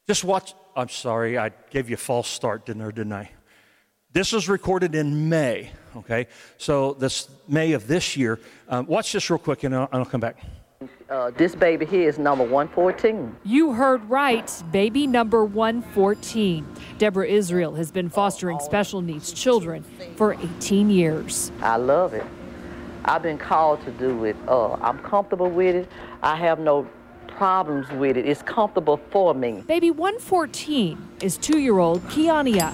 Just 0.06 0.24
watch. 0.24 0.54
I'm 0.74 0.88
sorry, 0.88 1.38
I 1.38 1.50
gave 1.70 1.88
you 1.88 1.94
a 1.94 1.98
false 1.98 2.28
start, 2.28 2.66
didn't 2.66 2.82
I? 2.82 2.90
Didn't 2.90 3.12
I? 3.12 3.30
This 4.12 4.32
was 4.32 4.48
recorded 4.48 4.94
in 4.94 5.28
May, 5.28 5.70
okay? 5.96 6.26
So 6.58 6.94
this 6.94 7.28
May 7.48 7.72
of 7.72 7.86
this 7.86 8.16
year. 8.16 8.40
Um, 8.68 8.86
watch 8.86 9.12
this 9.12 9.28
real 9.28 9.38
quick 9.38 9.64
and 9.64 9.74
I'll, 9.74 9.88
I'll 9.92 10.04
come 10.04 10.20
back. 10.20 10.38
Uh, 11.08 11.30
this 11.36 11.54
baby 11.54 11.86
here 11.86 12.08
is 12.08 12.18
number 12.18 12.44
114. 12.44 13.36
You 13.44 13.72
heard 13.72 14.04
right, 14.08 14.50
baby 14.72 15.06
number 15.06 15.44
114. 15.44 16.66
Deborah 16.98 17.26
Israel 17.26 17.74
has 17.74 17.90
been 17.90 18.08
fostering 18.08 18.58
special 18.60 19.00
needs 19.00 19.32
children 19.32 19.84
for 20.16 20.34
18 20.34 20.90
years. 20.90 21.52
I 21.60 21.76
love 21.76 22.14
it. 22.14 22.24
I've 23.06 23.22
been 23.22 23.38
called 23.38 23.82
to 23.84 23.92
do 23.92 24.24
it. 24.24 24.36
Uh, 24.48 24.72
I'm 24.74 24.98
comfortable 24.98 25.48
with 25.48 25.76
it. 25.76 25.88
I 26.22 26.34
have 26.34 26.58
no 26.58 26.88
problems 27.28 27.88
with 27.92 28.16
it. 28.16 28.26
It's 28.26 28.42
comfortable 28.42 29.00
for 29.10 29.32
me. 29.32 29.62
Baby 29.66 29.90
114 29.92 30.98
is 31.22 31.36
two 31.36 31.58
year 31.58 31.78
old 31.78 32.02
Kiania 32.04 32.72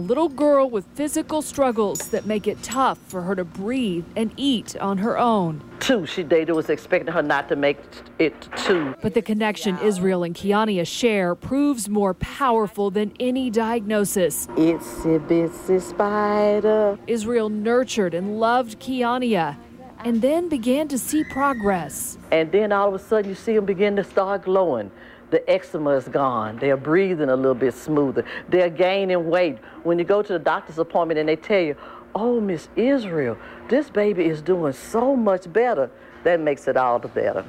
little 0.00 0.28
girl 0.28 0.68
with 0.68 0.84
physical 0.94 1.42
struggles 1.42 2.08
that 2.08 2.26
make 2.26 2.46
it 2.46 2.62
tough 2.62 2.98
for 3.06 3.22
her 3.22 3.34
to 3.34 3.44
breathe 3.44 4.04
and 4.16 4.32
eat 4.36 4.76
on 4.76 4.98
her 4.98 5.18
own. 5.18 5.62
Two, 5.78 6.06
she 6.06 6.22
Data 6.22 6.54
was 6.54 6.68
expecting 6.68 7.12
her 7.12 7.22
not 7.22 7.48
to 7.48 7.56
make 7.56 7.78
it 8.18 8.48
two. 8.56 8.94
But 9.02 9.14
the 9.14 9.22
connection 9.22 9.78
Israel 9.78 10.24
and 10.24 10.34
Kiania 10.34 10.86
share 10.86 11.34
proves 11.34 11.88
more 11.88 12.14
powerful 12.14 12.90
than 12.90 13.12
any 13.20 13.50
diagnosis. 13.50 14.46
Itsy 14.48 15.18
bitsy 15.28 15.80
spider. 15.80 16.98
Israel 17.06 17.48
nurtured 17.48 18.14
and 18.14 18.40
loved 18.40 18.80
Kiania 18.80 19.56
and 20.04 20.22
then 20.22 20.48
began 20.48 20.88
to 20.88 20.98
see 20.98 21.24
progress. 21.24 22.18
And 22.30 22.50
then 22.52 22.72
all 22.72 22.88
of 22.88 22.94
a 22.94 22.98
sudden 22.98 23.28
you 23.28 23.34
see 23.34 23.54
them 23.54 23.66
begin 23.66 23.96
to 23.96 24.04
start 24.04 24.44
glowing 24.44 24.90
the 25.30 25.48
eczema 25.48 25.90
is 25.90 26.08
gone. 26.08 26.58
They're 26.58 26.76
breathing 26.76 27.28
a 27.28 27.36
little 27.36 27.54
bit 27.54 27.74
smoother. 27.74 28.24
They're 28.48 28.70
gaining 28.70 29.28
weight. 29.30 29.58
When 29.82 29.98
you 29.98 30.04
go 30.04 30.22
to 30.22 30.32
the 30.32 30.38
doctor's 30.38 30.78
appointment 30.78 31.18
and 31.18 31.28
they 31.28 31.36
tell 31.36 31.60
you, 31.60 31.76
oh, 32.14 32.40
Miss 32.40 32.68
Israel, 32.76 33.36
this 33.68 33.90
baby 33.90 34.24
is 34.24 34.42
doing 34.42 34.72
so 34.72 35.14
much 35.16 35.52
better, 35.52 35.90
that 36.24 36.40
makes 36.40 36.68
it 36.68 36.76
all 36.76 36.98
the 36.98 37.08
better. 37.08 37.44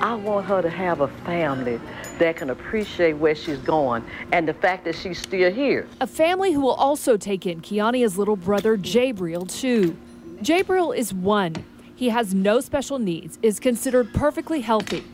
I 0.00 0.14
want 0.14 0.46
her 0.46 0.62
to 0.62 0.70
have 0.70 1.00
a 1.00 1.08
family 1.24 1.80
that 2.18 2.36
can 2.36 2.50
appreciate 2.50 3.12
where 3.12 3.34
she's 3.34 3.58
going 3.58 4.04
and 4.32 4.48
the 4.48 4.54
fact 4.54 4.84
that 4.84 4.96
she's 4.96 5.20
still 5.20 5.52
here. 5.52 5.86
A 6.00 6.06
family 6.06 6.52
who 6.52 6.60
will 6.60 6.74
also 6.74 7.16
take 7.16 7.46
in 7.46 7.60
Kiania's 7.60 8.18
little 8.18 8.36
brother, 8.36 8.76
Jabriel, 8.76 9.48
too. 9.48 9.96
Jabriel 10.40 10.96
is 10.96 11.14
one. 11.14 11.54
He 11.94 12.08
has 12.08 12.34
no 12.34 12.60
special 12.60 12.98
needs, 12.98 13.38
is 13.42 13.60
considered 13.60 14.12
perfectly 14.12 14.60
healthy, 14.60 15.04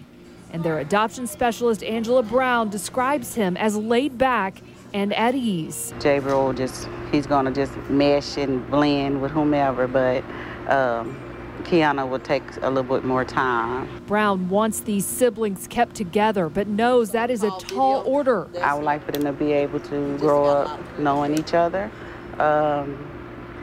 and 0.52 0.62
their 0.62 0.78
adoption 0.78 1.26
specialist, 1.26 1.82
Angela 1.82 2.22
Brown, 2.22 2.68
describes 2.70 3.34
him 3.34 3.56
as 3.56 3.76
laid 3.76 4.18
back 4.18 4.62
and 4.94 5.12
at 5.14 5.34
ease. 5.34 5.92
Jabriel 5.98 6.56
just, 6.56 6.88
he's 7.12 7.26
to 7.26 7.52
just 7.52 7.76
mesh 7.90 8.36
and 8.36 8.68
blend 8.70 9.20
with 9.20 9.30
whomever, 9.30 9.86
but 9.86 10.24
um, 10.68 11.16
Kiana 11.62 12.08
will 12.08 12.18
take 12.18 12.42
a 12.62 12.70
little 12.70 12.96
bit 12.96 13.04
more 13.04 13.24
time. 13.24 13.88
Brown 14.06 14.48
wants 14.48 14.80
these 14.80 15.04
siblings 15.04 15.66
kept 15.66 15.94
together, 15.94 16.48
but 16.48 16.66
knows 16.66 17.10
that 17.10 17.30
is 17.30 17.42
a 17.42 17.50
tall 17.58 18.02
order. 18.06 18.48
I 18.62 18.74
would 18.74 18.84
like 18.84 19.04
for 19.04 19.12
them 19.12 19.24
to 19.24 19.32
be 19.32 19.52
able 19.52 19.80
to 19.80 20.16
grow 20.18 20.44
up 20.46 20.98
knowing 20.98 21.38
each 21.38 21.52
other. 21.54 21.90
Um, 22.38 23.06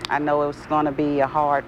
I 0.09 0.19
know 0.19 0.47
it's 0.49 0.65
going 0.67 0.85
to 0.85 0.91
be 0.91 1.19
a 1.21 1.27
hard 1.27 1.65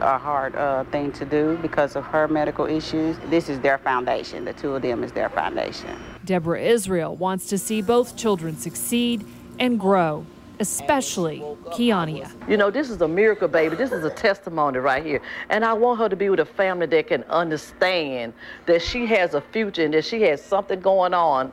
a 0.00 0.18
hard 0.18 0.54
uh, 0.56 0.84
thing 0.84 1.12
to 1.12 1.24
do 1.24 1.58
because 1.62 1.96
of 1.96 2.04
her 2.04 2.28
medical 2.28 2.66
issues. 2.66 3.16
This 3.26 3.48
is 3.48 3.60
their 3.60 3.78
foundation. 3.78 4.44
The 4.44 4.52
two 4.52 4.74
of 4.74 4.82
them 4.82 5.04
is 5.04 5.12
their 5.12 5.28
foundation. 5.28 5.98
Deborah 6.24 6.60
Israel 6.60 7.16
wants 7.16 7.46
to 7.48 7.58
see 7.58 7.82
both 7.82 8.16
children 8.16 8.56
succeed 8.56 9.24
and 9.58 9.78
grow, 9.78 10.26
especially 10.60 11.40
Kiania. 11.70 12.30
You 12.48 12.56
know, 12.56 12.70
this 12.70 12.90
is 12.90 13.00
a 13.00 13.08
miracle 13.08 13.48
baby. 13.48 13.76
This 13.76 13.92
is 13.92 14.04
a 14.04 14.10
testimony 14.10 14.78
right 14.78 15.04
here. 15.04 15.20
And 15.48 15.64
I 15.64 15.72
want 15.72 15.98
her 16.00 16.08
to 16.08 16.16
be 16.16 16.28
with 16.30 16.40
a 16.40 16.44
family 16.44 16.86
that 16.86 17.06
can 17.08 17.24
understand 17.24 18.32
that 18.66 18.82
she 18.82 19.06
has 19.06 19.34
a 19.34 19.40
future 19.40 19.84
and 19.84 19.94
that 19.94 20.04
she 20.04 20.22
has 20.22 20.42
something 20.42 20.80
going 20.80 21.14
on 21.14 21.52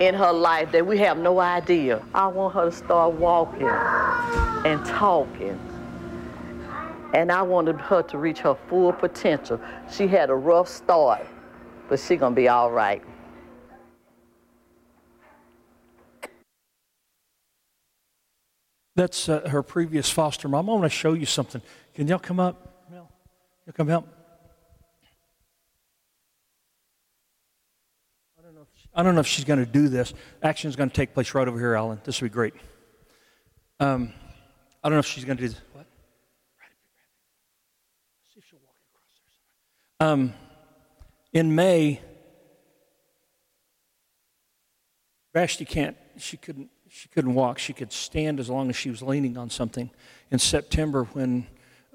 in 0.00 0.14
her 0.14 0.32
life 0.32 0.72
that 0.72 0.86
we 0.86 0.98
have 0.98 1.18
no 1.18 1.40
idea. 1.40 2.02
I 2.14 2.26
want 2.26 2.54
her 2.54 2.66
to 2.66 2.72
start 2.72 3.14
walking 3.14 3.68
and 3.68 4.84
talking 4.86 5.58
and 7.14 7.30
I 7.30 7.42
wanted 7.42 7.80
her 7.80 8.02
to 8.02 8.18
reach 8.18 8.40
her 8.40 8.56
full 8.68 8.92
potential. 8.92 9.60
She 9.90 10.08
had 10.08 10.30
a 10.30 10.34
rough 10.34 10.68
start, 10.68 11.26
but 11.88 12.00
she's 12.00 12.18
gonna 12.18 12.34
be 12.34 12.48
all 12.48 12.70
right. 12.70 13.02
That's 18.96 19.28
uh, 19.28 19.48
her 19.48 19.62
previous 19.62 20.10
foster 20.10 20.48
mom. 20.48 20.68
I 20.68 20.72
want 20.72 20.84
to 20.84 20.88
show 20.88 21.14
you 21.14 21.26
something. 21.26 21.60
Can 21.94 22.06
y'all 22.06 22.18
come 22.18 22.38
up? 22.38 22.86
Mel, 22.90 23.10
you 23.66 23.72
come 23.72 23.88
help. 23.88 24.06
I 28.38 28.42
don't 28.42 28.54
know 28.54 28.60
if, 28.60 28.68
she, 28.80 28.88
I 28.94 29.02
don't 29.02 29.14
know 29.14 29.20
if 29.20 29.26
she's 29.26 29.44
going 29.44 29.58
to 29.58 29.66
do 29.66 29.88
this. 29.88 30.14
Action 30.44 30.68
is 30.70 30.76
going 30.76 30.90
to 30.90 30.94
take 30.94 31.12
place 31.12 31.34
right 31.34 31.48
over 31.48 31.58
here, 31.58 31.74
Alan. 31.74 32.00
This 32.04 32.20
would 32.20 32.30
be 32.30 32.34
great. 32.34 32.54
Um, 33.80 34.12
I 34.84 34.88
don't 34.88 34.94
know 34.94 35.00
if 35.00 35.06
she's 35.06 35.24
going 35.24 35.38
to 35.38 35.42
do 35.42 35.48
this. 35.48 35.60
Um, 40.04 40.34
in 41.32 41.54
May, 41.54 41.98
Vashti 45.32 45.64
can't, 45.64 45.96
she 46.18 46.36
couldn't, 46.36 46.68
she 46.90 47.08
couldn't 47.08 47.32
walk. 47.32 47.58
She 47.58 47.72
could 47.72 47.90
stand 47.90 48.38
as 48.38 48.50
long 48.50 48.68
as 48.68 48.76
she 48.76 48.90
was 48.90 49.00
leaning 49.00 49.38
on 49.38 49.48
something. 49.48 49.90
In 50.30 50.38
September, 50.38 51.04
when 51.14 51.46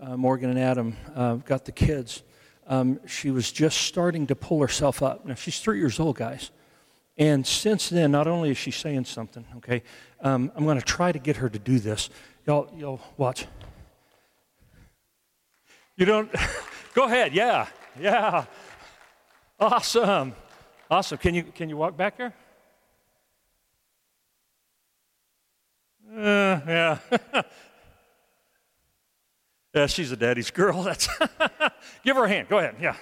uh, 0.01 0.17
Morgan 0.17 0.49
and 0.49 0.57
Adam 0.57 0.97
uh, 1.13 1.35
got 1.35 1.65
the 1.65 1.71
kids, 1.71 2.23
um, 2.65 2.99
she 3.05 3.29
was 3.29 3.51
just 3.51 3.77
starting 3.77 4.25
to 4.25 4.35
pull 4.35 4.59
herself 4.59 5.03
up. 5.03 5.23
Now, 5.23 5.35
she's 5.35 5.59
three 5.59 5.77
years 5.77 5.99
old, 5.99 6.15
guys. 6.15 6.49
And 7.15 7.45
since 7.45 7.89
then, 7.89 8.11
not 8.11 8.25
only 8.25 8.49
is 8.49 8.57
she 8.57 8.71
saying 8.71 9.05
something, 9.05 9.45
okay, 9.57 9.83
um, 10.21 10.51
I'm 10.55 10.63
going 10.63 10.79
to 10.79 10.85
try 10.85 11.11
to 11.11 11.19
get 11.19 11.35
her 11.35 11.49
to 11.49 11.59
do 11.59 11.77
this. 11.77 12.09
Y'all, 12.47 12.73
y'all 12.75 13.01
watch. 13.17 13.45
You 15.95 16.07
don't, 16.07 16.33
go 16.95 17.03
ahead, 17.03 17.35
yeah. 17.35 17.67
Yeah. 17.99 18.45
Awesome. 19.59 20.33
Awesome. 20.89 21.17
Can 21.17 21.35
you, 21.35 21.43
can 21.43 21.69
you 21.69 21.77
walk 21.77 21.95
back 21.95 22.17
here? 22.17 22.33
Uh, 26.11 26.59
yeah. 26.67 26.97
yeah, 29.73 29.85
she's 29.85 30.11
a 30.11 30.17
daddy's 30.17 30.49
girl. 30.51 30.83
That's 30.83 31.07
Give 32.03 32.15
her 32.15 32.25
a 32.25 32.29
hand. 32.29 32.49
Go 32.49 32.57
ahead. 32.57 32.75
Yeah. 32.81 32.95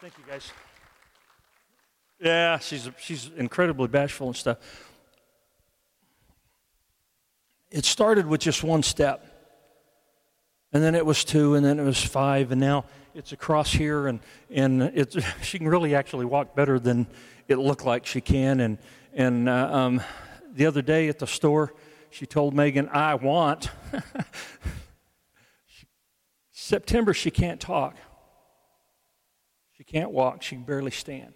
Thank 0.00 0.14
you, 0.16 0.24
guys. 0.28 0.50
Yeah, 2.20 2.58
she's, 2.58 2.88
she's 2.98 3.30
incredibly 3.36 3.88
bashful 3.88 4.28
and 4.28 4.36
stuff. 4.36 4.58
It 7.70 7.84
started 7.84 8.26
with 8.26 8.40
just 8.40 8.64
one 8.64 8.82
step, 8.82 9.24
and 10.72 10.82
then 10.82 10.94
it 10.94 11.04
was 11.04 11.22
two, 11.24 11.54
and 11.54 11.64
then 11.64 11.78
it 11.78 11.84
was 11.84 12.02
five, 12.02 12.50
and 12.50 12.60
now 12.60 12.86
it's 13.14 13.32
across 13.32 13.72
here, 13.72 14.06
and, 14.06 14.20
and 14.50 14.82
it's, 14.82 15.16
she 15.42 15.58
can 15.58 15.68
really 15.68 15.94
actually 15.94 16.24
walk 16.24 16.54
better 16.54 16.78
than 16.78 17.06
it 17.48 17.56
looked 17.56 17.84
like 17.84 18.06
she 18.06 18.20
can. 18.20 18.60
And, 18.60 18.78
and 19.12 19.48
uh, 19.48 19.70
um, 19.72 20.00
the 20.54 20.66
other 20.66 20.82
day 20.82 21.08
at 21.08 21.18
the 21.18 21.26
store, 21.26 21.74
she 22.10 22.26
told 22.26 22.54
Megan, 22.54 22.88
I 22.88 23.14
want. 23.14 23.70
September, 26.52 27.14
she 27.14 27.30
can't 27.30 27.60
talk. 27.60 27.96
She 29.76 29.84
can't 29.84 30.10
walk. 30.10 30.42
She 30.42 30.56
can 30.56 30.64
barely 30.64 30.90
stand. 30.90 31.34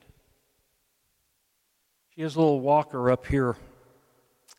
She 2.14 2.22
has 2.22 2.36
a 2.36 2.38
little 2.38 2.60
walker 2.60 3.10
up 3.10 3.26
here. 3.26 3.50
If 3.50 4.56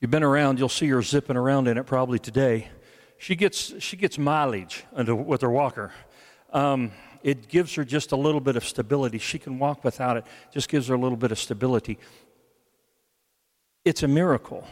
you've 0.00 0.10
been 0.10 0.22
around, 0.22 0.58
you'll 0.58 0.68
see 0.68 0.88
her 0.88 1.02
zipping 1.02 1.36
around 1.36 1.66
in 1.66 1.78
it 1.78 1.86
probably 1.86 2.18
today. 2.18 2.68
She 3.18 3.36
gets, 3.36 3.80
she 3.82 3.96
gets 3.96 4.18
mileage 4.18 4.84
with 4.92 5.40
her 5.42 5.50
walker. 5.50 5.92
Um, 6.52 6.92
it 7.22 7.48
gives 7.48 7.74
her 7.74 7.84
just 7.84 8.12
a 8.12 8.16
little 8.16 8.40
bit 8.40 8.56
of 8.56 8.64
stability. 8.64 9.18
She 9.18 9.38
can 9.38 9.58
walk 9.58 9.84
without 9.84 10.16
it, 10.16 10.24
just 10.52 10.68
gives 10.68 10.88
her 10.88 10.94
a 10.94 10.98
little 10.98 11.16
bit 11.16 11.32
of 11.32 11.38
stability. 11.38 11.98
It's 13.84 14.02
a 14.02 14.08
miracle. 14.08 14.66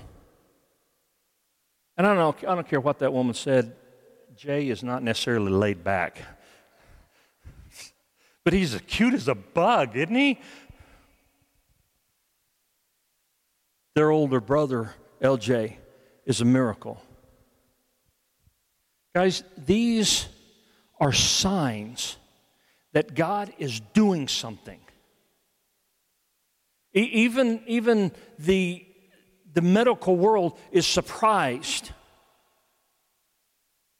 And 1.96 2.06
I 2.06 2.14
don't, 2.14 2.42
know, 2.42 2.50
I 2.50 2.54
don't 2.54 2.68
care 2.68 2.80
what 2.80 2.98
that 3.00 3.12
woman 3.12 3.34
said, 3.34 3.76
Jay 4.36 4.68
is 4.68 4.82
not 4.82 5.02
necessarily 5.02 5.52
laid 5.52 5.84
back. 5.84 6.22
But 8.42 8.54
he's 8.54 8.74
as 8.74 8.80
cute 8.86 9.12
as 9.12 9.28
a 9.28 9.34
bug, 9.34 9.98
isn't 9.98 10.14
he? 10.14 10.40
Their 13.94 14.10
older 14.10 14.40
brother, 14.40 14.94
LJ, 15.20 15.74
is 16.24 16.40
a 16.40 16.46
miracle. 16.46 17.02
Guys, 19.14 19.44
these 19.58 20.26
are 21.00 21.12
signs 21.12 22.16
that 22.92 23.14
God 23.14 23.52
is 23.58 23.80
doing 23.94 24.28
something. 24.28 24.80
even, 26.92 27.62
even 27.66 28.12
the, 28.38 28.84
the 29.52 29.62
medical 29.62 30.16
world 30.16 30.58
is 30.72 30.86
surprised. 30.86 31.92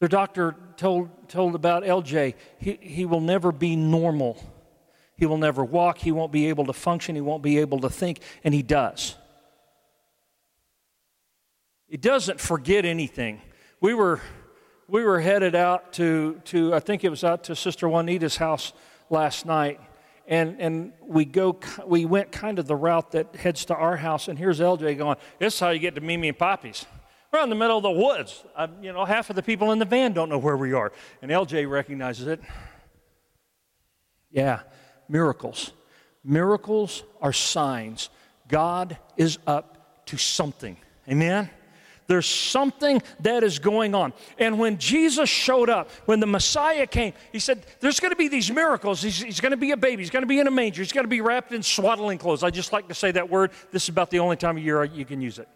Their 0.01 0.09
doctor 0.09 0.57
told, 0.77 1.29
told 1.29 1.55
about 1.55 1.85
LJ, 1.85 2.35
he, 2.59 2.79
he 2.81 3.07
will 3.07 3.21
never 3.21 3.53
be 3.53 3.77
normal. 3.77 4.43
He 5.17 5.27
will 5.27 5.37
never 5.37 5.63
walk. 5.63 5.99
He 5.99 6.13
won't 6.13 6.33
be 6.33 6.47
able 6.49 6.67
to 6.67 6.73
function. 6.73 7.15
He 7.15 7.21
won't 7.21 7.43
be 7.43 7.59
able 7.59 7.81
to 7.81 7.91
think. 7.91 8.21
And 8.43 8.55
he 8.55 8.63
does. 8.63 9.17
He 11.87 11.99
doesn't 11.99 12.41
forget 12.41 12.85
anything. 12.85 13.43
We 13.81 13.93
were, 13.93 14.21
we 14.91 15.05
were 15.05 15.21
headed 15.21 15.55
out 15.55 15.93
to, 15.95 16.41
to, 16.47 16.75
I 16.75 16.81
think 16.81 17.05
it 17.05 17.11
was 17.11 17.23
out 17.23 17.45
to 17.45 17.55
Sister 17.55 17.89
Juanita's 17.89 18.37
house 18.37 18.73
last 19.09 19.47
night. 19.47 19.81
And, 20.27 20.61
and 20.61 20.93
we, 21.01 21.25
go, 21.25 21.59
we 21.87 22.05
went 22.05 22.33
kind 22.33 22.59
of 22.59 22.67
the 22.67 22.77
route 22.77 23.13
that 23.13 23.35
heads 23.37 23.65
to 23.67 23.75
our 23.75 23.97
house. 23.97 24.29
And 24.29 24.39
here's 24.39 24.61
LJ 24.61 24.99
going, 24.99 25.17
This 25.39 25.55
is 25.55 25.61
how 25.61 25.71
you 25.71 25.79
get 25.79 25.95
to 25.95 26.01
Mimi 26.01 26.29
and 26.29 26.39
Poppy's. 26.39 26.87
We're 27.33 27.43
in 27.43 27.51
the 27.51 27.57
middle 27.57 27.77
of 27.77 27.85
the 27.85 27.91
woods. 27.91 28.45
Uh, 28.57 28.67
you 28.83 28.93
know, 28.93 29.05
half 29.05 29.31
of 29.31 29.37
the 29.37 29.43
people 29.43 29.71
in 29.71 29.79
the 29.79 29.85
van 29.85 30.13
don't 30.13 30.29
know 30.29 30.39
where 30.39 30.57
we 30.57 30.73
are. 30.73 30.93
And 31.23 31.31
LJ 31.31 31.71
recognizes 31.71 32.27
it. 32.27 32.41
Yeah, 34.33 34.61
miracles. 35.09 35.73
Miracles 36.25 37.05
are 37.21 37.33
signs. 37.33 38.11
God 38.49 38.99
is 39.17 39.39
up 39.47 40.07
to 40.07 40.17
something. 40.17 40.77
Amen? 41.09 41.51
There's 42.11 42.27
something 42.27 43.01
that 43.21 43.45
is 43.45 43.61
going 43.61 43.95
on. 43.95 44.13
And 44.37 44.59
when 44.59 44.79
Jesus 44.79 45.31
showed 45.31 45.71
up, 45.71 45.93
when 46.07 46.19
the 46.19 46.27
Messiah 46.27 46.85
came, 46.85 47.13
he 47.31 47.39
said, 47.39 47.65
There's 47.79 48.01
going 48.01 48.11
to 48.11 48.17
be 48.17 48.27
these 48.27 48.51
miracles. 48.51 49.01
He's, 49.01 49.21
he's 49.21 49.41
going 49.41 49.53
to 49.53 49.57
be 49.57 49.71
a 49.71 49.77
baby. 49.77 50.03
He's 50.03 50.11
going 50.11 50.25
to 50.25 50.27
be 50.27 50.41
in 50.41 50.49
a 50.49 50.51
manger. 50.51 50.83
He's 50.83 50.91
going 50.91 51.05
to 51.05 51.09
be 51.09 51.21
wrapped 51.21 51.53
in 51.53 51.63
swaddling 51.63 52.19
clothes. 52.19 52.43
I 52.43 52.51
just 52.51 52.73
like 52.73 52.89
to 52.89 52.95
say 52.95 53.13
that 53.13 53.31
word. 53.31 53.53
This 53.71 53.85
is 53.85 53.91
about 53.91 54.11
the 54.11 54.19
only 54.19 54.35
time 54.35 54.57
of 54.57 54.65
year 54.65 54.83
you 54.83 55.05
can 55.05 55.21
use 55.21 55.39
it. 55.39 55.47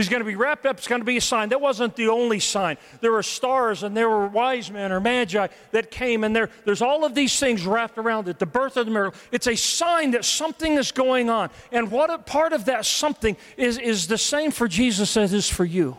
He's 0.00 0.08
going 0.08 0.22
to 0.22 0.26
be 0.26 0.34
wrapped 0.34 0.64
up. 0.64 0.78
It's 0.78 0.88
going 0.88 1.02
to 1.02 1.04
be 1.04 1.18
a 1.18 1.20
sign. 1.20 1.50
That 1.50 1.60
wasn't 1.60 1.94
the 1.94 2.08
only 2.08 2.40
sign. 2.40 2.78
There 3.02 3.12
were 3.12 3.22
stars 3.22 3.82
and 3.82 3.94
there 3.94 4.08
were 4.08 4.26
wise 4.28 4.70
men 4.70 4.92
or 4.92 4.98
magi 4.98 5.48
that 5.72 5.90
came, 5.90 6.24
and 6.24 6.34
there, 6.34 6.48
there's 6.64 6.80
all 6.80 7.04
of 7.04 7.14
these 7.14 7.38
things 7.38 7.66
wrapped 7.66 7.98
around 7.98 8.26
it. 8.26 8.38
The 8.38 8.46
birth 8.46 8.78
of 8.78 8.86
the 8.86 8.92
miracle. 8.92 9.20
It's 9.30 9.46
a 9.46 9.54
sign 9.54 10.12
that 10.12 10.24
something 10.24 10.76
is 10.76 10.90
going 10.90 11.28
on. 11.28 11.50
And 11.70 11.90
what 11.90 12.08
a 12.08 12.16
part 12.16 12.54
of 12.54 12.64
that 12.64 12.86
something 12.86 13.36
is, 13.58 13.76
is 13.76 14.06
the 14.06 14.16
same 14.16 14.52
for 14.52 14.66
Jesus 14.66 15.18
as 15.18 15.34
is 15.34 15.50
for 15.50 15.66
you. 15.66 15.98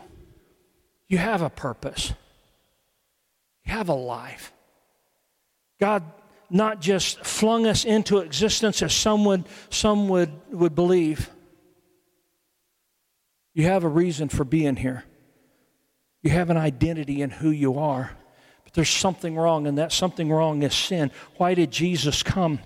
You 1.06 1.18
have 1.18 1.40
a 1.40 1.50
purpose, 1.50 2.12
you 3.64 3.72
have 3.72 3.88
a 3.88 3.94
life. 3.94 4.52
God 5.78 6.02
not 6.50 6.80
just 6.80 7.24
flung 7.24 7.68
us 7.68 7.84
into 7.84 8.18
existence 8.18 8.82
as 8.82 8.92
some 8.92 9.24
would, 9.26 9.44
some 9.70 10.08
would, 10.08 10.32
would 10.50 10.74
believe 10.74 11.30
you 13.54 13.64
have 13.64 13.84
a 13.84 13.88
reason 13.88 14.28
for 14.28 14.44
being 14.44 14.76
here. 14.76 15.04
You 16.22 16.30
have 16.30 16.50
an 16.50 16.56
identity 16.56 17.20
in 17.22 17.30
who 17.30 17.50
you 17.50 17.78
are. 17.78 18.16
But 18.64 18.74
there's 18.74 18.88
something 18.88 19.36
wrong, 19.36 19.66
and 19.66 19.78
that 19.78 19.92
something 19.92 20.30
wrong 20.30 20.62
is 20.62 20.74
sin. 20.74 21.10
Why 21.36 21.54
did 21.54 21.70
Jesus 21.70 22.22
come? 22.22 22.60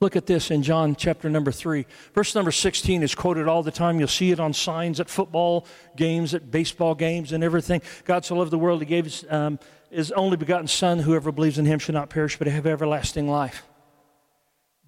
Look 0.00 0.14
at 0.14 0.26
this 0.26 0.50
in 0.50 0.62
John 0.62 0.94
chapter 0.94 1.28
number 1.28 1.50
3. 1.50 1.84
Verse 2.14 2.34
number 2.34 2.52
16 2.52 3.02
is 3.02 3.14
quoted 3.14 3.48
all 3.48 3.64
the 3.64 3.72
time. 3.72 3.98
You'll 3.98 4.08
see 4.08 4.30
it 4.30 4.38
on 4.38 4.52
signs 4.52 5.00
at 5.00 5.10
football 5.10 5.66
games, 5.96 6.34
at 6.34 6.50
baseball 6.50 6.94
games, 6.94 7.32
and 7.32 7.42
everything. 7.42 7.82
God 8.04 8.24
so 8.24 8.36
loved 8.36 8.52
the 8.52 8.58
world, 8.58 8.80
He 8.80 8.86
gave 8.86 9.04
His, 9.04 9.24
um, 9.28 9.58
his 9.90 10.12
only 10.12 10.36
begotten 10.36 10.68
Son. 10.68 11.00
Whoever 11.00 11.32
believes 11.32 11.58
in 11.58 11.66
Him 11.66 11.80
shall 11.80 11.94
not 11.94 12.10
perish, 12.10 12.38
but 12.38 12.46
have 12.46 12.66
everlasting 12.66 13.28
life. 13.28 13.67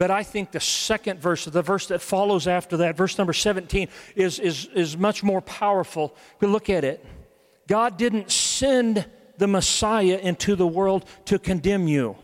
But 0.00 0.10
I 0.10 0.22
think 0.22 0.50
the 0.50 0.60
second 0.60 1.20
verse, 1.20 1.44
the 1.44 1.60
verse 1.60 1.88
that 1.88 2.00
follows 2.00 2.46
after 2.46 2.78
that, 2.78 2.96
verse 2.96 3.18
number 3.18 3.34
17, 3.34 3.86
is, 4.16 4.38
is, 4.38 4.64
is 4.74 4.96
much 4.96 5.22
more 5.22 5.42
powerful. 5.42 6.16
But 6.38 6.48
look 6.48 6.70
at 6.70 6.84
it. 6.84 7.04
God 7.68 7.98
didn't 7.98 8.30
send 8.30 9.04
the 9.36 9.46
Messiah 9.46 10.18
into 10.22 10.56
the 10.56 10.66
world 10.66 11.04
to 11.26 11.38
condemn 11.38 11.86
you, 11.86 12.16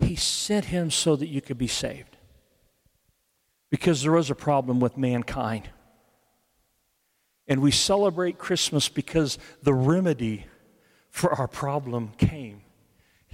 He 0.00 0.16
sent 0.16 0.64
him 0.66 0.90
so 0.90 1.14
that 1.14 1.28
you 1.28 1.40
could 1.40 1.56
be 1.56 1.68
saved. 1.68 2.16
Because 3.70 4.02
there 4.02 4.12
was 4.12 4.28
a 4.28 4.34
problem 4.34 4.80
with 4.80 4.98
mankind. 4.98 5.70
And 7.46 7.62
we 7.62 7.70
celebrate 7.70 8.38
Christmas 8.38 8.88
because 8.88 9.38
the 9.62 9.74
remedy 9.74 10.46
for 11.10 11.32
our 11.32 11.46
problem 11.46 12.10
came 12.18 12.63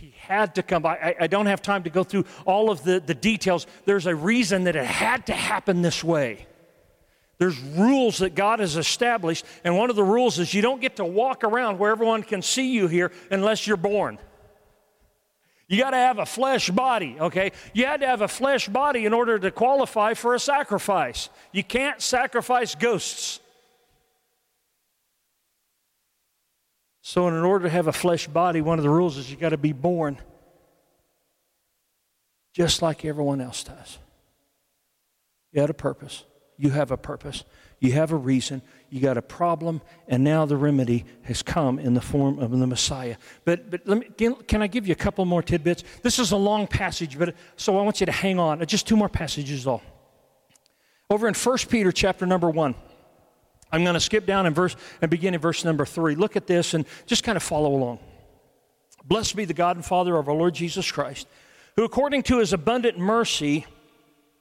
he 0.00 0.14
had 0.18 0.54
to 0.54 0.62
come 0.62 0.80
by. 0.80 0.96
I, 0.96 1.14
I, 1.20 1.26
don't 1.26 1.44
have 1.44 1.60
time 1.60 1.82
to 1.82 1.90
go 1.90 2.04
through 2.04 2.24
all 2.46 2.70
of 2.70 2.82
the, 2.84 3.00
the 3.00 3.14
details. 3.14 3.66
There's 3.84 4.06
a 4.06 4.14
reason 4.14 4.64
that 4.64 4.74
it 4.74 4.86
had 4.86 5.26
to 5.26 5.34
happen 5.34 5.82
this 5.82 6.02
way. 6.02 6.46
There's 7.36 7.58
rules 7.60 8.18
that 8.18 8.34
God 8.34 8.60
has 8.60 8.76
established, 8.76 9.44
and 9.62 9.76
one 9.76 9.90
of 9.90 9.96
the 9.96 10.02
rules 10.02 10.38
is 10.38 10.54
you 10.54 10.62
don't 10.62 10.80
get 10.80 10.96
to 10.96 11.04
walk 11.04 11.44
around 11.44 11.78
where 11.78 11.90
everyone 11.90 12.22
can 12.22 12.40
see 12.40 12.72
you 12.72 12.88
here 12.88 13.12
unless 13.30 13.66
you're 13.66 13.76
born. 13.76 14.18
You 15.68 15.76
got 15.76 15.90
to 15.90 15.98
have 15.98 16.18
a 16.18 16.26
flesh 16.26 16.70
body, 16.70 17.16
okay? 17.20 17.52
You 17.74 17.84
had 17.84 18.00
to 18.00 18.06
have 18.06 18.22
a 18.22 18.28
flesh 18.28 18.68
body 18.68 19.04
in 19.04 19.12
order 19.12 19.38
to 19.38 19.50
qualify 19.50 20.14
for 20.14 20.34
a 20.34 20.40
sacrifice. 20.40 21.28
You 21.52 21.62
can't 21.62 22.00
sacrifice 22.00 22.74
ghosts. 22.74 23.40
So, 27.02 27.28
in 27.28 27.34
order 27.34 27.64
to 27.64 27.70
have 27.70 27.86
a 27.86 27.92
flesh 27.92 28.26
body, 28.26 28.60
one 28.60 28.78
of 28.78 28.82
the 28.82 28.90
rules 28.90 29.16
is 29.16 29.30
you 29.30 29.36
got 29.36 29.50
to 29.50 29.56
be 29.56 29.72
born 29.72 30.18
just 32.52 32.82
like 32.82 33.04
everyone 33.04 33.40
else 33.40 33.64
does. 33.64 33.98
You 35.52 35.60
had 35.60 35.70
a 35.70 35.74
purpose. 35.74 36.24
You 36.58 36.70
have 36.70 36.90
a 36.90 36.96
purpose. 36.96 37.44
You 37.78 37.92
have 37.92 38.12
a 38.12 38.16
reason. 38.16 38.60
You 38.90 39.00
got 39.00 39.16
a 39.16 39.22
problem, 39.22 39.80
and 40.08 40.22
now 40.22 40.44
the 40.44 40.56
remedy 40.56 41.06
has 41.22 41.42
come 41.42 41.78
in 41.78 41.94
the 41.94 42.00
form 42.02 42.38
of 42.38 42.50
the 42.50 42.66
Messiah. 42.66 43.16
But, 43.46 43.70
but 43.70 43.86
let 43.86 43.98
me, 43.98 44.34
can 44.46 44.60
I 44.60 44.66
give 44.66 44.86
you 44.86 44.92
a 44.92 44.96
couple 44.96 45.24
more 45.24 45.42
tidbits? 45.42 45.84
This 46.02 46.18
is 46.18 46.32
a 46.32 46.36
long 46.36 46.66
passage, 46.66 47.18
but 47.18 47.34
so 47.56 47.78
I 47.78 47.82
want 47.82 48.00
you 48.00 48.06
to 48.06 48.12
hang 48.12 48.38
on. 48.38 48.64
Just 48.66 48.86
two 48.86 48.96
more 48.96 49.08
passages, 49.08 49.66
all. 49.66 49.82
Over 51.08 51.26
in 51.28 51.34
1 51.34 51.58
Peter 51.70 51.90
chapter 51.90 52.26
number 52.26 52.50
1. 52.50 52.74
I'm 53.72 53.84
going 53.84 53.94
to 53.94 54.00
skip 54.00 54.26
down 54.26 54.46
in 54.46 54.54
verse 54.54 54.76
and 55.00 55.10
begin 55.10 55.34
in 55.34 55.40
verse 55.40 55.64
number 55.64 55.86
three. 55.86 56.14
Look 56.14 56.36
at 56.36 56.46
this 56.46 56.74
and 56.74 56.84
just 57.06 57.22
kind 57.22 57.36
of 57.36 57.42
follow 57.42 57.74
along. 57.74 58.00
Blessed 59.04 59.36
be 59.36 59.44
the 59.44 59.54
God 59.54 59.76
and 59.76 59.84
Father 59.84 60.16
of 60.16 60.28
our 60.28 60.34
Lord 60.34 60.54
Jesus 60.54 60.90
Christ, 60.90 61.26
who 61.76 61.84
according 61.84 62.22
to 62.24 62.38
his 62.38 62.52
abundant 62.52 62.98
mercy 62.98 63.66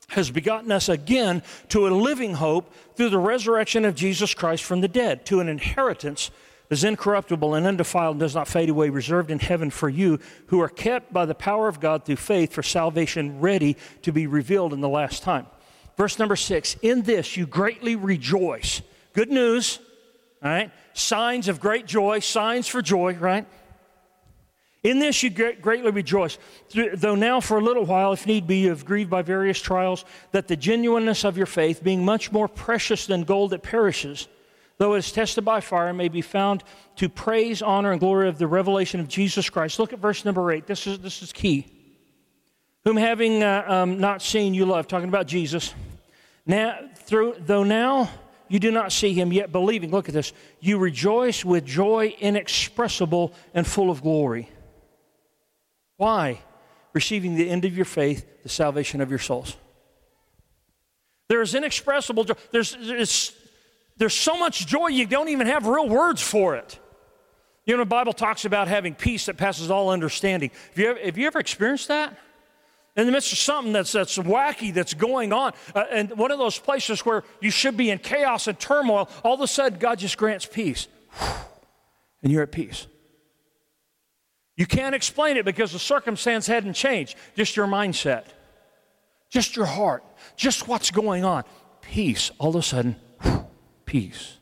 has 0.10 0.32
begotten 0.32 0.72
us 0.72 0.90
again 0.90 1.44
to 1.70 1.88
a 1.88 1.90
living 1.90 2.34
hope 2.34 2.74
through 2.96 3.10
the 3.10 3.20
resurrection 3.20 3.86
of 3.86 3.96
Jesus 3.96 4.34
Christ 4.34 4.64
from 4.64 4.82
the 4.82 4.88
dead, 4.88 5.26
to 5.28 5.40
an 5.40 5.48
inheritance 5.48 6.32
that 6.68 6.76
is 6.76 6.84
incorruptible 6.84 7.54
and 7.54 7.66
undefiled 7.66 8.16
and 8.16 8.20
does 8.20 8.36
not 8.36 8.48
fade 8.48 8.70
away, 8.70 8.90
reserved 8.90 9.32
in 9.32 9.40
heaven 9.40 9.70
for 9.70 9.90
you, 9.90 10.20
who 10.48 10.60
are 10.62 10.70
kept 10.70 11.14
by 11.14 11.26
the 11.26 11.36
power 11.36 11.68
of 11.68 11.80
God 11.80 12.06
through 12.06 12.16
faith 12.16 12.54
for 12.54 12.64
salvation 12.64 13.40
ready 13.40 13.78
to 14.02 14.12
be 14.12 14.28
revealed 14.28 14.74
in 14.74 14.82
the 14.82 14.90
last 14.90 15.24
time. 15.24 15.46
Verse 15.98 16.18
number 16.18 16.36
six 16.36 16.76
In 16.82 17.04
this 17.04 17.38
you 17.38 17.46
greatly 17.46 17.96
rejoice 17.96 18.82
Good 19.14 19.30
news, 19.30 19.80
all 20.44 20.50
right? 20.50 20.72
Signs 20.94 21.48
of 21.48 21.60
great 21.60 21.86
joy, 21.86 22.20
signs 22.20 22.68
for 22.68 22.82
joy, 22.82 23.14
right? 23.16 23.46
In 24.82 25.00
this 25.00 25.22
you 25.24 25.30
greatly 25.30 25.92
rejoice, 25.92 26.38
though 26.94 27.16
now 27.16 27.42
for 27.42 27.58
a 27.58 27.62
little 27.62 27.86
while, 27.86 28.14
if 28.14 28.26
need 28.26 28.48
be, 28.48 28.60
you 28.60 28.70
have 28.70 28.86
grieved 28.86 29.10
by 29.10 29.22
various 29.22 29.60
trials, 29.60 30.06
that 30.32 30.48
the 30.48 30.56
genuineness 30.56 31.26
of 31.26 31.36
your 31.36 31.48
faith, 31.48 31.84
being 31.84 32.06
much 32.06 32.32
more 32.32 32.48
precious 32.48 33.06
than 33.06 33.24
gold 33.24 33.50
that 33.52 33.62
perishes, 33.62 34.30
though 34.78 34.94
it 34.94 35.00
is 35.00 35.12
tested 35.12 35.44
by 35.44 35.60
fire, 35.60 35.92
may 35.94 36.08
be 36.08 36.22
found 36.22 36.64
to 36.96 37.10
praise, 37.10 37.62
honor, 37.62 37.92
and 37.92 38.00
glory 38.00 38.30
of 38.30 38.38
the 38.38 38.48
revelation 38.48 39.02
of 39.02 39.10
Jesus 39.10 39.50
Christ. 39.50 39.80
Look 39.80 39.92
at 39.92 40.00
verse 40.00 40.24
number 40.24 40.50
eight. 40.50 40.66
This 40.66 40.88
is, 40.88 41.00
this 41.00 41.22
is 41.22 41.34
key. 41.34 41.68
Whom 42.86 42.96
having 42.96 43.44
uh, 43.44 43.66
um, 43.68 44.00
not 44.00 44.22
seen 44.22 44.54
you 44.54 44.66
love, 44.66 44.88
talking 44.88 45.10
about 45.10 45.28
Jesus. 45.28 45.74
Now, 46.46 46.80
through, 46.96 47.36
though 47.40 47.66
now 47.66 48.10
you 48.50 48.60
do 48.60 48.72
not 48.72 48.92
see 48.92 49.14
him 49.14 49.32
yet 49.32 49.52
believing. 49.52 49.92
Look 49.92 50.10
at 50.10 50.14
this. 50.14 50.34
You 50.60 50.80
rejoice 50.80 51.46
with 51.46 51.66
joy 51.66 52.16
inexpressible 52.20 53.34
and 53.54 53.66
full 53.66 53.90
of 53.90 54.02
glory. 54.02 54.50
Why? 55.98 56.42
Receiving 56.94 57.36
the 57.36 57.50
end 57.50 57.66
of 57.66 57.76
your 57.76 57.86
faith, 57.86 58.26
the 58.44 58.50
salvation 58.50 59.00
of 59.00 59.10
your 59.10 59.20
souls. 59.20 59.56
There 61.30 61.42
is 61.42 61.54
inexpressible 61.54 62.24
joy. 62.24 62.34
There's, 62.52 62.76
there's, 62.82 63.34
there's 63.98 64.16
so 64.16 64.38
much 64.38 64.66
joy 64.66 64.88
you 64.88 65.06
don't 65.06 65.30
even 65.30 65.46
have 65.46 65.68
real 65.68 65.88
words 65.88 66.22
for 66.22 66.56
it. 66.56 66.80
You 67.66 67.76
know, 67.76 67.84
the 67.84 67.90
Bible 67.90 68.14
talks 68.14 68.46
about 68.46 68.68
having 68.68 68.96
peace 68.96 69.28
that 69.28 69.38
passes 69.38 69.70
all 69.70 69.92
understanding. 69.92 70.50
Have 70.70 70.80
you 70.80 70.90
ever, 70.90 71.00
have 71.06 71.18
you 71.20 71.28
ever 71.28 71.38
experienced 71.38 71.90
that? 71.90 72.18
In 72.96 73.06
the 73.06 73.12
midst 73.12 73.32
of 73.32 73.38
something 73.38 73.74
that's, 73.74 73.92
that's 73.92 74.18
wacky 74.18 74.74
that's 74.74 74.94
going 74.94 75.32
on, 75.32 75.54
uh, 75.74 75.86
and 75.92 76.18
one 76.18 76.32
of 76.32 76.40
those 76.40 76.58
places 76.58 77.06
where 77.06 77.24
you 77.40 77.52
should 77.52 77.78
be 77.78 77.90
in 77.90 78.00
chaos 78.00 78.48
and 78.48 78.60
turmoil, 78.60 79.10
all 79.24 79.36
of 79.36 79.42
a 79.42 79.48
sudden 79.48 79.80
God 79.80 80.00
just 80.00 80.18
grants 80.18 80.46
peace. 80.46 80.88
And 82.22 82.34
you're 82.34 82.44
at 82.44 82.52
peace. 82.52 82.86
You 84.58 84.66
can't 84.66 84.94
explain 84.94 85.38
it 85.38 85.46
because 85.46 85.72
the 85.72 85.80
circumstance 85.80 86.46
hadn't 86.46 86.74
changed, 86.74 87.16
just 87.38 87.56
your 87.56 87.66
mindset, 87.66 88.26
just 89.30 89.56
your 89.56 89.66
heart, 89.66 90.04
just 90.36 90.68
what's 90.68 90.92
going 90.92 91.24
on. 91.24 91.46
Peace. 91.80 92.30
All 92.38 92.50
of 92.50 92.56
a 92.58 92.62
sudden, 92.62 92.98
peace. 93.86 94.36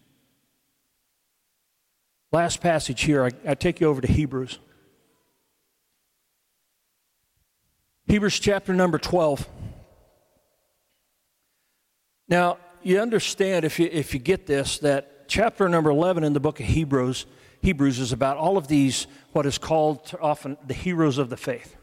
last 2.31 2.61
passage 2.61 3.03
here, 3.03 3.25
I, 3.25 3.31
I 3.47 3.53
take 3.53 3.79
you 3.79 3.87
over 3.87 4.01
to 4.01 4.11
Hebrews. 4.11 4.57
Hebrews 8.07 8.39
chapter 8.39 8.73
number 8.73 8.97
12. 8.97 9.45
Now, 12.29 12.57
you 12.81 13.01
understand 13.01 13.65
if 13.65 13.79
you, 13.79 13.89
if 13.91 14.13
you 14.13 14.19
get 14.21 14.45
this 14.45 14.79
that 14.79 15.27
chapter 15.27 15.67
number 15.67 15.89
11 15.89 16.23
in 16.23 16.31
the 16.31 16.39
book 16.39 16.61
of 16.61 16.65
Hebrews, 16.67 17.25
Hebrews 17.61 17.99
is 17.99 18.13
about 18.13 18.37
all 18.37 18.57
of 18.57 18.69
these, 18.69 19.07
what 19.33 19.45
is 19.45 19.57
called 19.57 20.15
often 20.21 20.55
the 20.65 20.73
heroes 20.73 21.17
of 21.17 21.29
the 21.29 21.35
faith. 21.35 21.75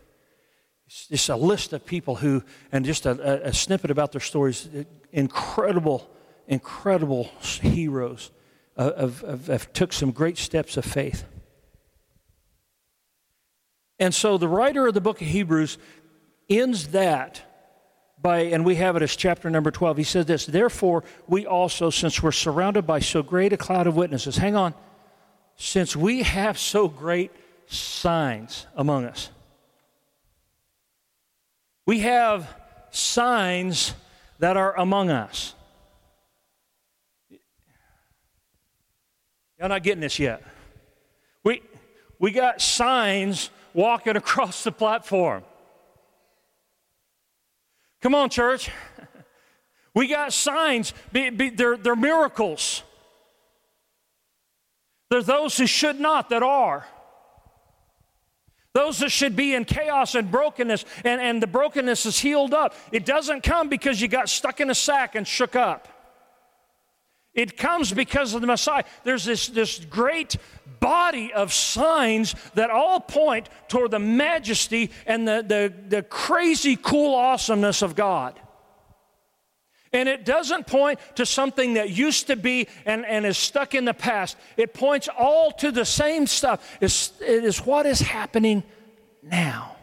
It's 0.86 1.08
just 1.08 1.28
a 1.28 1.36
list 1.36 1.74
of 1.74 1.84
people 1.84 2.16
who, 2.16 2.42
and 2.72 2.86
just 2.86 3.04
a, 3.04 3.48
a 3.48 3.52
snippet 3.52 3.90
about 3.90 4.12
their 4.12 4.20
stories, 4.22 4.66
incredible, 5.12 6.08
incredible 6.48 7.24
heroes 7.60 8.30
uh, 8.78 8.92
of, 8.96 9.22
of, 9.24 9.50
of, 9.50 9.72
took 9.74 9.92
some 9.92 10.10
great 10.10 10.38
steps 10.38 10.78
of 10.78 10.86
faith. 10.86 11.24
And 13.98 14.14
so 14.14 14.38
the 14.38 14.48
writer 14.48 14.86
of 14.86 14.94
the 14.94 15.00
book 15.00 15.20
of 15.20 15.28
Hebrews 15.28 15.78
ends 16.58 16.88
that 16.88 17.42
by, 18.20 18.40
and 18.40 18.64
we 18.64 18.76
have 18.76 18.96
it 18.96 19.02
as 19.02 19.14
chapter 19.14 19.50
number 19.50 19.70
12. 19.70 19.98
He 19.98 20.04
says 20.04 20.26
this 20.26 20.46
Therefore, 20.46 21.04
we 21.26 21.46
also, 21.46 21.90
since 21.90 22.22
we're 22.22 22.32
surrounded 22.32 22.86
by 22.86 23.00
so 23.00 23.22
great 23.22 23.52
a 23.52 23.56
cloud 23.56 23.86
of 23.86 23.96
witnesses, 23.96 24.36
hang 24.36 24.56
on, 24.56 24.74
since 25.56 25.94
we 25.94 26.22
have 26.22 26.58
so 26.58 26.88
great 26.88 27.30
signs 27.66 28.66
among 28.74 29.04
us, 29.04 29.30
we 31.86 32.00
have 32.00 32.48
signs 32.90 33.94
that 34.38 34.56
are 34.56 34.78
among 34.78 35.10
us. 35.10 35.54
Y'all 39.58 39.68
not 39.68 39.82
getting 39.82 40.00
this 40.00 40.18
yet. 40.18 40.42
We, 41.44 41.62
we 42.18 42.30
got 42.30 42.60
signs 42.60 43.50
walking 43.72 44.16
across 44.16 44.64
the 44.64 44.72
platform. 44.72 45.44
Come 48.04 48.14
on, 48.14 48.28
church. 48.28 48.70
We 49.94 50.08
got 50.08 50.34
signs, 50.34 50.92
be, 51.10 51.30
be, 51.30 51.48
they're, 51.48 51.78
they're 51.78 51.96
miracles. 51.96 52.82
They're 55.08 55.22
those 55.22 55.56
who 55.56 55.66
should 55.66 55.98
not 55.98 56.28
that 56.28 56.42
are. 56.42 56.86
Those 58.74 58.98
that 58.98 59.08
should 59.08 59.36
be 59.36 59.54
in 59.54 59.64
chaos 59.64 60.14
and 60.14 60.30
brokenness, 60.30 60.84
and, 61.02 61.18
and 61.18 61.42
the 61.42 61.46
brokenness 61.46 62.04
is 62.04 62.18
healed 62.18 62.52
up. 62.52 62.74
It 62.92 63.06
doesn't 63.06 63.42
come 63.42 63.70
because 63.70 64.02
you 64.02 64.08
got 64.08 64.28
stuck 64.28 64.60
in 64.60 64.68
a 64.68 64.74
sack 64.74 65.14
and 65.14 65.26
shook 65.26 65.56
up. 65.56 65.88
It 67.34 67.56
comes 67.56 67.92
because 67.92 68.32
of 68.34 68.40
the 68.40 68.46
Messiah. 68.46 68.84
There's 69.02 69.24
this, 69.24 69.48
this 69.48 69.78
great 69.78 70.36
body 70.78 71.32
of 71.32 71.52
signs 71.52 72.34
that 72.54 72.70
all 72.70 73.00
point 73.00 73.48
toward 73.68 73.90
the 73.90 73.98
majesty 73.98 74.90
and 75.06 75.26
the, 75.26 75.44
the, 75.46 75.72
the 75.88 76.02
crazy 76.02 76.76
cool 76.76 77.14
awesomeness 77.14 77.82
of 77.82 77.96
God. 77.96 78.38
And 79.92 80.08
it 80.08 80.24
doesn't 80.24 80.66
point 80.66 80.98
to 81.14 81.24
something 81.24 81.74
that 81.74 81.90
used 81.90 82.26
to 82.26 82.36
be 82.36 82.68
and, 82.84 83.06
and 83.06 83.24
is 83.24 83.38
stuck 83.38 83.74
in 83.74 83.84
the 83.84 83.94
past. 83.94 84.36
It 84.56 84.74
points 84.74 85.08
all 85.16 85.52
to 85.52 85.70
the 85.70 85.84
same 85.84 86.26
stuff. 86.26 86.76
It's, 86.80 87.12
it 87.20 87.44
is 87.44 87.64
what 87.64 87.86
is 87.86 88.00
happening 88.00 88.64
now. 89.22 89.76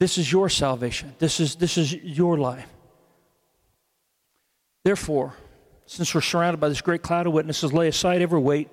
This 0.00 0.18
is 0.18 0.30
your 0.30 0.48
salvation. 0.48 1.14
This 1.18 1.40
is, 1.40 1.56
this 1.56 1.78
is 1.78 1.92
your 1.94 2.38
life. 2.38 2.68
Therefore, 4.84 5.34
since 5.86 6.14
we're 6.14 6.20
surrounded 6.20 6.60
by 6.60 6.68
this 6.68 6.80
great 6.80 7.02
cloud 7.02 7.26
of 7.26 7.32
witnesses, 7.32 7.72
lay 7.72 7.88
aside 7.88 8.22
every 8.22 8.38
weight 8.38 8.68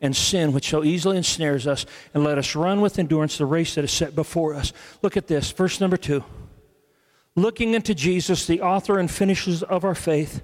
and 0.00 0.14
sin 0.14 0.52
which 0.52 0.68
so 0.68 0.84
easily 0.84 1.16
ensnares 1.16 1.66
us, 1.66 1.86
and 2.14 2.22
let 2.22 2.38
us 2.38 2.54
run 2.54 2.80
with 2.80 2.98
endurance 2.98 3.38
the 3.38 3.46
race 3.46 3.74
that 3.74 3.84
is 3.84 3.90
set 3.90 4.14
before 4.14 4.54
us. 4.54 4.72
Look 5.02 5.16
at 5.16 5.26
this, 5.26 5.50
verse 5.52 5.80
number 5.80 5.96
two 5.96 6.24
looking 7.38 7.74
into 7.74 7.94
Jesus, 7.94 8.46
the 8.46 8.62
author 8.62 8.98
and 8.98 9.10
finishers 9.10 9.62
of 9.62 9.84
our 9.84 9.94
faith. 9.94 10.42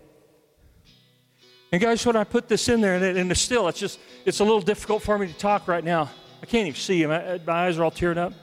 And 1.72 1.80
guys, 1.80 2.04
when 2.04 2.16
I 2.16 2.24
put 2.24 2.48
this 2.48 2.68
in 2.68 2.82
there, 2.82 2.96
and, 2.96 3.04
it, 3.04 3.16
and 3.16 3.30
it's 3.30 3.40
still, 3.40 3.66
it's 3.68 3.80
just, 3.80 3.98
it's 4.26 4.40
a 4.40 4.44
little 4.44 4.60
difficult 4.60 5.02
for 5.02 5.18
me 5.18 5.26
to 5.26 5.32
talk 5.32 5.66
right 5.66 5.82
now. 5.82 6.10
I 6.42 6.46
can't 6.46 6.68
even 6.68 6.78
see 6.78 7.04
My, 7.06 7.40
my 7.46 7.52
eyes 7.52 7.78
are 7.78 7.84
all 7.84 7.90
teared 7.90 8.18
up. 8.18 8.34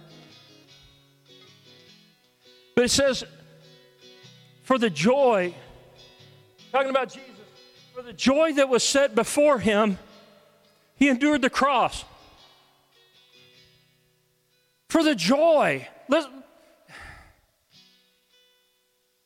But 2.75 2.85
it 2.85 2.89
says, 2.89 3.23
for 4.63 4.79
the 4.79 4.89
joy, 4.89 5.53
talking 6.71 6.89
about 6.89 7.10
Jesus, 7.13 7.29
for 7.93 8.01
the 8.01 8.13
joy 8.13 8.53
that 8.53 8.69
was 8.69 8.84
set 8.84 9.15
before 9.15 9.60
him, 9.60 9.97
he 10.95 11.10
endured 11.10 11.41
the 11.41 11.49
cross. 11.49 12.05
For 14.89 15.03
the 15.03 15.15
joy. 15.15 15.88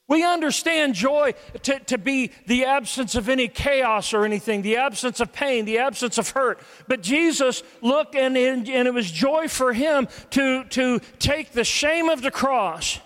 We 0.08 0.24
understand 0.24 0.94
joy 0.94 1.34
to, 1.64 1.80
to 1.80 1.98
be 1.98 2.32
the 2.46 2.66
absence 2.66 3.16
of 3.16 3.30
any 3.30 3.48
chaos 3.48 4.14
or 4.14 4.26
anything, 4.26 4.62
the 4.62 4.78
absence 4.78 5.20
of 5.20 5.34
pain, 5.34 5.66
the 5.66 5.80
absence 5.80 6.18
of 6.18 6.30
hurt. 6.30 6.60
But 6.88 7.02
Jesus 7.02 7.64
looked, 7.82 8.14
and, 8.14 8.38
and, 8.38 8.70
and 8.70 8.88
it 8.88 8.94
was 8.94 9.10
joy 9.10 9.48
for 9.48 9.74
him 9.74 10.08
to, 10.32 10.66
to 10.66 11.00
take 11.20 11.54
the 11.54 11.64
shame 11.64 12.10
of 12.10 12.22
the 12.22 12.32
cross, 12.32 13.00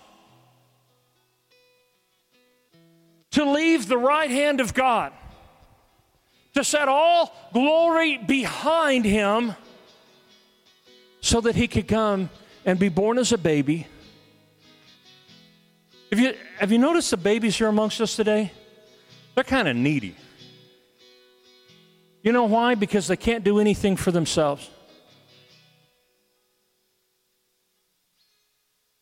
to 3.32 3.50
leave 3.50 3.88
the 3.88 3.98
right 3.98 4.30
hand 4.30 4.60
of 4.60 4.74
God, 4.74 5.12
to 6.54 6.64
set 6.64 6.88
all 6.88 7.34
glory 7.52 8.18
behind 8.18 9.04
him 9.04 9.54
so 11.20 11.40
that 11.40 11.54
he 11.54 11.68
could 11.68 11.88
come 11.88 12.30
and 12.64 12.78
be 12.78 12.88
born 12.88 13.18
as 13.18 13.32
a 13.32 13.38
baby 13.38 13.86
have 16.10 16.18
you, 16.18 16.34
have 16.58 16.72
you 16.72 16.78
noticed 16.78 17.10
the 17.10 17.16
babies 17.16 17.56
here 17.56 17.68
amongst 17.68 18.00
us 18.00 18.16
today? 18.16 18.50
They're 19.34 19.44
kind 19.44 19.68
of 19.68 19.76
needy. 19.76 20.16
You 22.22 22.32
know 22.32 22.44
why? 22.44 22.74
Because 22.74 23.06
they 23.06 23.16
can't 23.16 23.44
do 23.44 23.58
anything 23.58 23.96
for 23.96 24.10
themselves. 24.10 24.70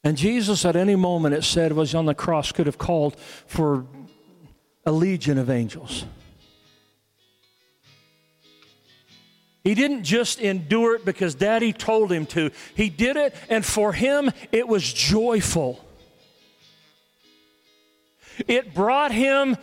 And 0.03 0.17
Jesus, 0.17 0.65
at 0.65 0.77
any 0.77 0.95
moment, 0.95 1.35
it 1.35 1.43
said, 1.43 1.73
was 1.73 1.95
on 1.95 2.07
the 2.07 2.15
cross, 2.15 2.53
could 2.53 2.67
have 2.67 2.79
called 2.79 3.19
for 3.47 3.87
a 4.87 4.93
legion 4.93 5.37
of 5.37 5.51
angels. 5.51 6.07
He 9.65 9.75
didn't 9.75 10.05
just 10.05 10.39
endure 10.39 10.95
it 10.95 11.05
because 11.05 11.35
daddy 11.35 11.73
told 11.73 12.13
him 12.13 12.25
to. 12.27 12.53
He 12.77 12.89
did 12.89 13.17
it, 13.17 13.35
and 13.51 13.67
for 13.67 13.93
him, 13.93 14.31
it 14.53 14.69
was 14.69 14.93
joyful. 14.93 15.85
It 18.47 18.75
brought 18.75 19.11
him 19.11 19.57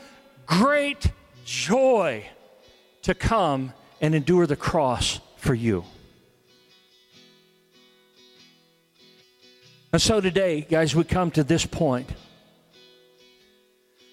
great 0.46 1.10
joy 1.46 2.26
to 3.04 3.14
come 3.14 3.72
and 4.02 4.14
endure 4.14 4.46
the 4.46 4.58
cross 4.58 5.22
for 5.38 5.54
you. 5.54 5.86
And 9.94 10.02
so 10.02 10.20
today, 10.20 10.68
guys, 10.70 10.94
we 10.94 11.06
come 11.06 11.32
to 11.32 11.46
this 11.46 11.66
point. 11.66 12.10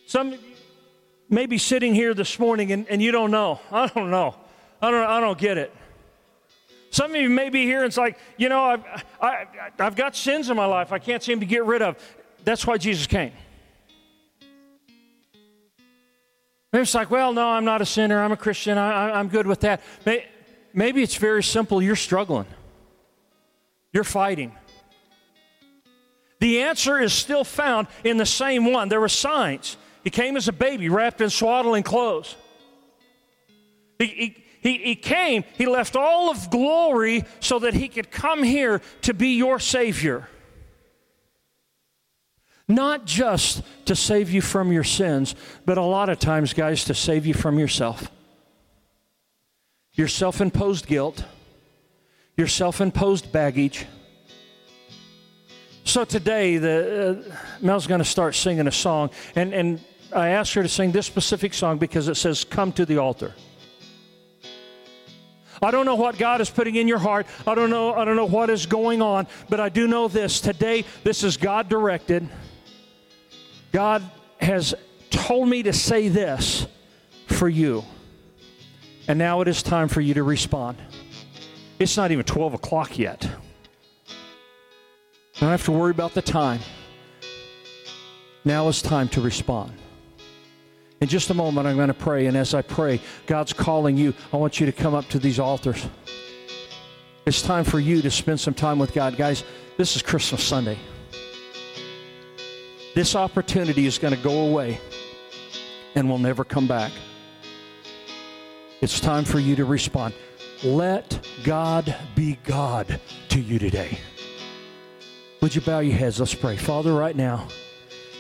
Some 0.07 0.35
of 1.31 1.33
you 1.33 1.37
may 1.37 1.47
be 1.47 1.59
sitting 1.59 1.95
here 1.95 2.15
this 2.15 2.39
morning 2.39 2.73
and, 2.73 2.87
and 2.89 3.01
you 3.01 3.13
don't 3.13 3.31
know. 3.31 3.61
I 3.71 3.87
don't 3.87 4.11
know. 4.11 4.35
I 4.83 4.91
don't, 4.91 5.07
I 5.07 5.21
don't 5.21 5.39
get 5.39 5.59
it. 5.59 5.75
Some 6.91 7.13
of 7.13 7.17
you 7.21 7.31
may 7.31 7.51
be 7.51 7.65
here 7.65 7.79
and 7.79 7.87
it's 7.87 7.97
like, 7.97 8.19
you 8.37 8.49
know, 8.49 8.65
I've, 8.65 8.85
I, 9.21 9.47
I've 9.79 9.95
got 9.97 10.17
sins 10.17 10.51
in 10.51 10.57
my 10.57 10.67
life 10.67 10.93
I 10.93 10.99
can't 10.99 11.23
seem 11.23 11.41
to 11.41 11.47
get 11.47 11.65
rid 11.65 11.83
of. 11.83 11.97
That's 12.45 12.67
why 12.67 12.79
Jesus 12.79 13.07
came. 13.07 13.33
Maybe 16.73 16.83
it's 16.83 16.95
like, 16.95 17.11
well, 17.11 17.33
no, 17.33 17.49
I'm 17.49 17.65
not 17.65 17.81
a 17.83 17.87
sinner. 17.87 18.23
I'm 18.23 18.33
a 18.33 18.37
Christian. 18.37 18.79
I, 18.79 19.19
am 19.19 19.29
good 19.29 19.47
with 19.47 19.61
that. 19.61 19.83
Maybe 20.73 21.03
it's 21.03 21.17
very 21.17 21.43
simple. 21.43 21.83
You're 21.83 21.97
struggling, 21.97 22.47
you're 23.93 24.05
fighting. 24.05 24.53
The 26.39 26.63
answer 26.63 26.99
is 26.99 27.13
still 27.13 27.45
found 27.45 27.89
in 28.03 28.17
the 28.17 28.25
same 28.25 28.73
one. 28.73 28.89
There 28.89 29.01
were 29.01 29.11
signs. 29.11 29.77
He 30.05 30.11
came 30.11 30.37
as 30.37 30.49
a 30.49 30.53
baby 30.53 30.89
wrapped 30.89 31.21
in 31.21 31.31
swaddling 31.31 31.83
clothes. 31.83 32.37
He, 33.99 34.07
he, 34.07 34.45
he, 34.63 34.79
he 34.79 34.95
came, 34.95 35.45
he 35.57 35.67
left 35.67 35.97
all 35.97 36.31
of 36.31 36.51
glory 36.51 37.25
so 37.41 37.59
that 37.61 37.75
he 37.75 37.89
could 37.89 38.11
come 38.11 38.43
here 38.43 38.81
to 39.03 39.15
be 39.15 39.37
your 39.37 39.59
Savior. 39.59 40.29
Not 42.69 43.05
just 43.05 43.63
to 43.87 43.97
save 43.97 44.31
you 44.31 44.41
from 44.41 44.71
your 44.73 44.85
sins, 44.85 45.35
but 45.67 45.77
a 45.77 45.83
lot 45.83 46.09
of 46.09 46.19
times, 46.19 46.53
guys, 46.53 46.85
to 46.85 46.95
save 46.95 47.27
you 47.27 47.35
from 47.35 47.59
yourself. 47.59 48.11
Your 49.95 50.09
self 50.09 50.41
imposed 50.41 50.87
guilt, 50.87 51.25
your 52.37 52.47
self 52.47 52.81
imposed 52.81 53.33
baggage. 53.33 53.87
So 55.83 56.05
today, 56.05 56.59
the, 56.59 57.25
uh, 57.29 57.37
Mel's 57.61 57.89
going 57.89 57.99
to 57.99 58.05
start 58.05 58.37
singing 58.37 58.69
a 58.69 58.73
song, 58.73 59.11
and, 59.35 59.53
and 59.53 59.81
I 60.13 60.31
asked 60.31 60.55
her 60.55 60.63
to 60.63 60.69
sing 60.69 60.93
this 60.93 61.07
specific 61.07 61.55
song 61.55 61.79
because 61.79 62.09
it 62.09 62.17
says, 62.17 62.45
Come 62.45 62.73
to 62.73 62.85
the 62.85 62.99
altar. 62.99 63.35
I 65.63 65.71
don't 65.71 65.85
know 65.85 65.95
what 65.95 66.17
God 66.17 66.41
is 66.41 66.49
putting 66.49 66.77
in 66.77 66.89
your 66.89 66.99
heart. 66.99 67.27
I 67.47 67.55
don't 67.55 67.71
know 67.71 67.95
I 67.95 68.05
don't 68.05 68.17
know 68.17 68.27
what 68.27 68.51
is 68.51 68.67
going 68.67 69.03
on, 69.03 69.27
but 69.49 69.61
I 69.61 69.69
do 69.69 69.87
know 69.87 70.09
this. 70.09 70.41
Today 70.41 70.85
this 71.05 71.23
is 71.23 71.37
God 71.37 71.69
directed. 71.69 72.29
God 73.73 74.03
has 74.41 74.75
told 75.11 75.49
me 75.49 75.63
to 75.63 75.73
say 75.73 76.09
this 76.09 76.67
for 77.27 77.49
you. 77.49 77.85
And 79.07 79.19
now 79.19 79.41
it 79.41 79.49
is 79.49 79.63
time 79.63 79.89
for 79.89 80.01
you 80.01 80.15
to 80.15 80.23
respond. 80.23 80.79
It's 81.79 81.97
not 81.97 82.11
even 82.11 82.25
12 82.25 82.55
o'clock 82.55 82.99
yet. 82.99 83.29
I 85.37 85.41
don't 85.41 85.51
have 85.51 85.65
to 85.65 85.73
worry 85.73 85.91
about 85.91 86.15
the 86.15 86.23
time. 86.23 86.61
Now 88.45 88.69
is 88.69 88.83
time 88.83 89.09
to 89.09 89.21
respond. 89.21 89.73
In 91.01 91.09
just 91.09 91.31
a 91.31 91.35
moment, 91.35 91.67
I'm 91.67 91.77
going 91.77 91.89
to 91.89 91.95
pray, 91.95 92.27
and 92.27 92.37
as 92.37 92.53
I 92.53 92.61
pray, 92.61 93.01
God's 93.25 93.55
calling 93.55 93.97
you. 93.97 94.13
I 94.35 94.37
want 94.37 94.61
you 94.61 94.67
to 94.67 94.73
come 94.73 94.95
up 94.95 95.09
to 95.09 95.19
these 95.19 95.39
altars. 95.39 95.87
It's 97.25 97.41
time 97.41 97.65
for 97.65 97.81
you 97.81 98.03
to 98.03 98.11
spend 98.11 98.39
some 98.39 98.53
time 98.53 98.79
with 98.79 98.93
God. 98.93 99.17
Guys, 99.17 99.43
this 99.79 99.97
is 99.97 100.03
Christmas 100.03 100.43
Sunday. 100.45 100.79
This 102.95 103.17
opportunity 103.17 103.87
is 103.87 103.97
going 103.97 104.15
to 104.15 104.23
go 104.23 104.49
away 104.49 104.79
and 105.95 106.09
will 106.09 106.19
never 106.19 106.45
come 106.45 106.67
back. 106.67 106.93
It's 108.83 109.01
time 109.01 109.25
for 109.25 109.39
you 109.39 109.57
to 109.57 109.65
respond. 109.65 110.13
Let 110.63 111.27
God 111.45 111.97
be 112.15 112.39
God 112.45 113.01
to 113.31 113.41
you 113.41 113.59
today. 113.59 113.99
Would 115.41 115.55
you 115.55 115.63
bow 115.63 115.79
your 115.79 115.97
heads? 115.97 116.21
Let's 116.21 116.35
pray. 116.35 116.59
Father, 116.59 116.93
right 116.93 117.17
now, 117.17 117.49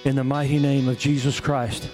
in 0.04 0.16
the 0.16 0.24
mighty 0.24 0.58
name 0.58 0.88
of 0.88 0.98
Jesus 0.98 1.40
Christ. 1.40 1.90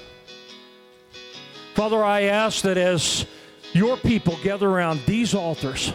Father, 1.76 2.02
I 2.02 2.22
ask 2.22 2.62
that 2.62 2.78
as 2.78 3.26
your 3.74 3.98
people 3.98 4.38
gather 4.42 4.66
around 4.66 5.02
these 5.04 5.34
altars, 5.34 5.92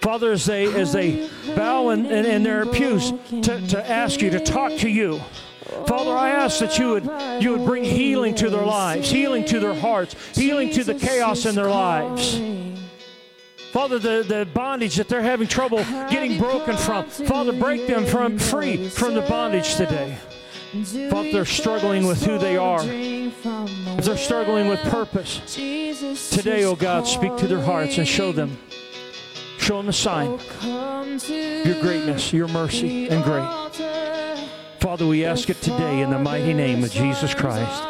Father, 0.00 0.32
as 0.32 0.46
they 0.46 0.64
as 0.80 0.94
they 0.94 1.28
bow 1.54 1.90
in, 1.90 2.06
in, 2.06 2.24
in 2.24 2.42
their 2.42 2.64
pews 2.64 3.12
to, 3.28 3.68
to 3.68 3.90
ask 3.90 4.22
you 4.22 4.30
to 4.30 4.40
talk 4.40 4.72
to 4.78 4.88
you, 4.88 5.20
Father, 5.86 6.12
I 6.12 6.30
ask 6.30 6.60
that 6.60 6.78
you 6.78 6.92
would 6.92 7.42
you 7.42 7.50
would 7.50 7.66
bring 7.66 7.84
healing 7.84 8.34
to 8.36 8.48
their 8.48 8.64
lives, 8.64 9.10
healing 9.10 9.44
to 9.44 9.60
their 9.60 9.74
hearts, 9.74 10.16
healing 10.34 10.70
to 10.70 10.82
the 10.82 10.94
chaos 10.94 11.44
in 11.44 11.54
their 11.54 11.68
lives. 11.68 12.40
Father, 13.70 13.98
the, 13.98 14.24
the 14.26 14.48
bondage 14.54 14.96
that 14.96 15.10
they're 15.10 15.20
having 15.20 15.46
trouble 15.46 15.84
getting 16.08 16.38
broken 16.38 16.74
from, 16.78 17.04
Father, 17.04 17.52
break 17.52 17.86
them 17.86 18.06
from 18.06 18.38
free 18.38 18.88
from 18.88 19.12
the 19.12 19.20
bondage 19.20 19.74
today. 19.74 20.16
Father, 20.70 21.32
they're 21.32 21.44
struggling 21.44 22.06
with 22.06 22.24
who 22.24 22.38
they 22.38 22.56
are. 22.56 22.80
If 22.84 24.04
they're 24.04 24.16
struggling 24.16 24.68
with 24.68 24.80
purpose, 24.82 25.40
today, 26.30 26.64
oh 26.64 26.76
God, 26.76 27.08
speak 27.08 27.36
to 27.38 27.48
their 27.48 27.60
hearts 27.60 27.98
and 27.98 28.06
show 28.06 28.30
them. 28.30 28.56
Show 29.58 29.78
them 29.78 29.88
a 29.88 29.92
sign. 29.92 30.38
Your 31.28 31.80
greatness, 31.80 32.32
your 32.32 32.46
mercy, 32.48 33.08
and 33.08 33.24
grace. 33.24 33.80
Father, 34.78 35.06
we 35.06 35.24
ask 35.24 35.50
it 35.50 35.60
today 35.60 36.02
in 36.02 36.10
the 36.10 36.18
mighty 36.18 36.54
name 36.54 36.84
of 36.84 36.92
Jesus 36.92 37.34
Christ. 37.34 37.82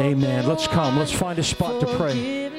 Amen. 0.00 0.46
Let's 0.46 0.66
come. 0.66 0.98
Let's 0.98 1.12
find 1.12 1.38
a 1.38 1.44
spot 1.44 1.80
to 1.80 1.86
pray. 1.96 2.50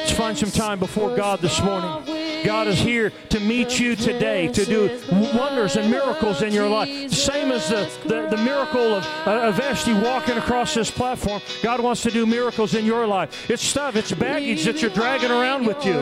Let's 0.00 0.12
find 0.12 0.36
some 0.36 0.50
time 0.50 0.78
before 0.78 1.16
God 1.16 1.40
this 1.40 1.62
morning. 1.62 2.11
God 2.44 2.66
is 2.68 2.78
here 2.78 3.12
to 3.30 3.40
meet 3.40 3.78
you 3.78 3.96
today, 3.96 4.48
to 4.48 4.64
do 4.64 5.00
wonders 5.10 5.76
and 5.76 5.90
miracles 5.90 6.42
in 6.42 6.52
your 6.52 6.68
life. 6.68 7.10
Same 7.12 7.52
as 7.52 7.68
the, 7.68 7.90
the, 8.04 8.36
the 8.36 8.42
miracle 8.42 8.94
of, 8.94 9.04
uh, 9.26 9.48
of 9.48 9.56
Vashti 9.56 9.92
walking 9.92 10.36
across 10.36 10.74
this 10.74 10.90
platform. 10.90 11.40
God 11.62 11.80
wants 11.80 12.02
to 12.02 12.10
do 12.10 12.26
miracles 12.26 12.74
in 12.74 12.84
your 12.84 13.06
life. 13.06 13.50
It's 13.50 13.62
stuff, 13.62 13.96
it's 13.96 14.12
baggage 14.12 14.64
that 14.64 14.82
you're 14.82 14.90
dragging 14.90 15.30
around 15.30 15.66
with 15.66 15.84
you. 15.84 16.00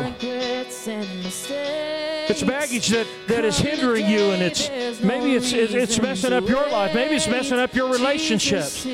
It's 2.30 2.42
baggage 2.44 2.88
that, 2.88 3.06
that 3.26 3.44
is 3.44 3.58
hindering 3.58 4.08
you, 4.08 4.30
and 4.30 4.42
it's 4.42 4.68
maybe 5.02 5.34
it's, 5.34 5.52
it's, 5.52 6.00
messing 6.00 6.32
up 6.32 6.48
your 6.48 6.68
life. 6.68 6.94
Maybe 6.94 7.16
it's 7.16 7.26
messing 7.26 7.58
up 7.58 7.74
your 7.74 7.90
relationships. 7.90 8.84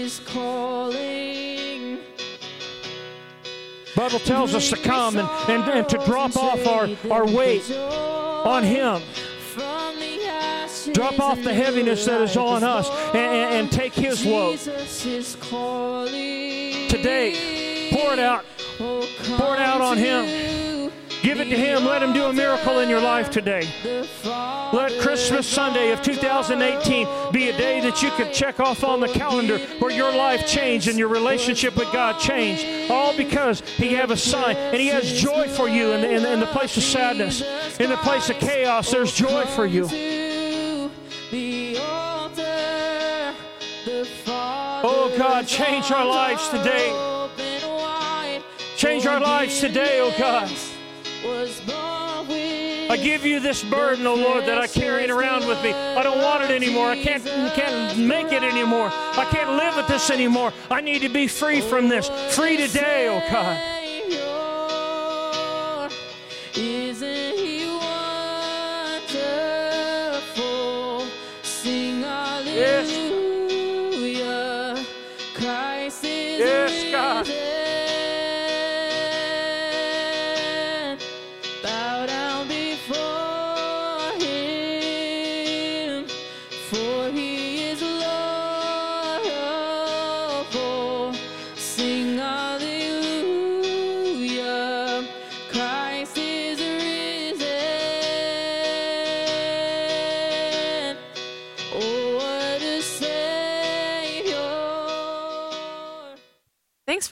Bible 3.96 4.18
tells 4.18 4.54
us 4.54 4.68
to 4.68 4.76
come 4.76 5.16
and, 5.16 5.26
and, 5.48 5.64
and 5.70 5.88
to 5.88 5.96
drop 6.04 6.36
off 6.36 6.66
our, 6.66 6.86
our 7.10 7.26
weight 7.26 7.72
on 7.72 8.62
Him. 8.62 9.00
Drop 10.92 11.18
off 11.18 11.42
the 11.42 11.54
heaviness 11.54 12.04
that 12.04 12.20
is 12.20 12.36
on 12.36 12.62
us 12.62 12.90
and, 12.90 13.16
and, 13.16 13.54
and 13.54 13.72
take 13.72 13.94
His 13.94 14.24
load. 14.26 14.58
Today, 16.90 17.88
pour 17.90 18.12
it 18.12 18.18
out. 18.18 18.44
Pour 18.76 19.54
it 19.54 19.60
out 19.60 19.80
on 19.80 19.96
Him. 19.96 20.65
Give 21.26 21.40
it 21.40 21.50
to 21.50 21.56
Him. 21.56 21.84
Let 21.84 22.04
Him 22.04 22.12
do 22.12 22.26
a 22.26 22.32
miracle 22.32 22.78
in 22.78 22.88
your 22.88 23.00
life 23.00 23.30
today. 23.30 23.68
Let 24.72 24.96
Christmas 25.00 25.44
Sunday 25.44 25.90
of 25.90 26.00
2018 26.00 27.32
be 27.32 27.48
a 27.48 27.58
day 27.58 27.80
that 27.80 28.00
you 28.00 28.12
can 28.12 28.32
check 28.32 28.60
off 28.60 28.84
on 28.84 29.00
the 29.00 29.08
calendar 29.08 29.58
where 29.80 29.90
your 29.90 30.14
life 30.14 30.46
changed 30.46 30.86
and 30.86 30.96
your 30.96 31.08
relationship 31.08 31.76
with 31.76 31.92
God 31.92 32.20
changed. 32.20 32.92
All 32.92 33.16
because 33.16 33.58
He 33.58 33.92
have 33.94 34.12
a 34.12 34.16
sign 34.16 34.54
and 34.56 34.76
He 34.76 34.86
has 34.86 35.20
joy 35.20 35.48
for 35.48 35.68
you 35.68 35.90
in 35.94 36.02
the, 36.02 36.10
in 36.12 36.24
in 36.24 36.38
the 36.38 36.46
place 36.46 36.76
of 36.76 36.84
sadness, 36.84 37.42
in 37.80 37.90
the 37.90 37.96
place 37.96 38.30
of 38.30 38.36
chaos. 38.36 38.92
There's 38.92 39.12
joy 39.12 39.46
for 39.46 39.66
you. 39.66 39.88
Oh 44.88 45.12
God, 45.18 45.48
change 45.48 45.90
our 45.90 46.06
lives 46.06 46.48
today. 46.50 46.92
Change 48.76 49.06
our 49.06 49.18
lives 49.18 49.58
today, 49.58 49.98
oh 50.00 50.14
God. 50.16 50.48
I 52.88 52.96
give 52.96 53.26
you 53.26 53.40
this 53.40 53.62
burden, 53.64 54.06
oh 54.06 54.14
Lord, 54.14 54.44
that 54.44 54.58
I 54.58 54.66
carry 54.66 55.10
around 55.10 55.46
with 55.46 55.62
me. 55.62 55.72
I 55.72 56.02
don't 56.02 56.22
want 56.22 56.44
it 56.44 56.50
anymore. 56.50 56.90
I 56.90 57.02
can't, 57.02 57.24
can't 57.54 57.98
make 57.98 58.32
it 58.32 58.42
anymore. 58.42 58.88
I 58.90 59.28
can't 59.30 59.50
live 59.50 59.76
with 59.76 59.88
this 59.88 60.08
anymore. 60.08 60.52
I 60.70 60.80
need 60.80 61.02
to 61.02 61.08
be 61.08 61.26
free 61.26 61.60
from 61.60 61.88
this. 61.88 62.08
Free 62.34 62.56
today, 62.56 63.08
oh 63.08 63.20
God. 63.30 63.75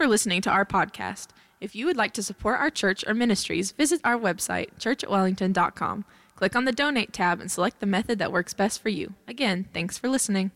For 0.05 0.09
listening 0.11 0.43
to 0.43 0.51
our 0.51 0.67
podcast. 0.67 1.29
If 1.63 1.75
you 1.75 1.87
would 1.87 1.97
like 1.97 2.13
to 2.13 2.23
support 2.23 2.61
our 2.61 2.69
church 2.69 3.07
or 3.09 3.15
ministries, 3.15 3.73
visit 3.73 4.03
our 4.05 4.19
website, 4.19 4.75
churchatwellington.com. 4.79 6.05
Click 6.37 6.55
on 6.55 6.67
the 6.67 6.73
donate 6.73 7.15
tab 7.15 7.41
and 7.41 7.51
select 7.51 7.81
the 7.81 7.87
method 7.87 8.19
that 8.19 8.31
works 8.31 8.53
best 8.53 8.83
for 8.83 8.91
you. 8.91 9.15
Again, 9.27 9.67
thanks 9.73 9.97
for 9.97 10.11
listening. 10.11 10.51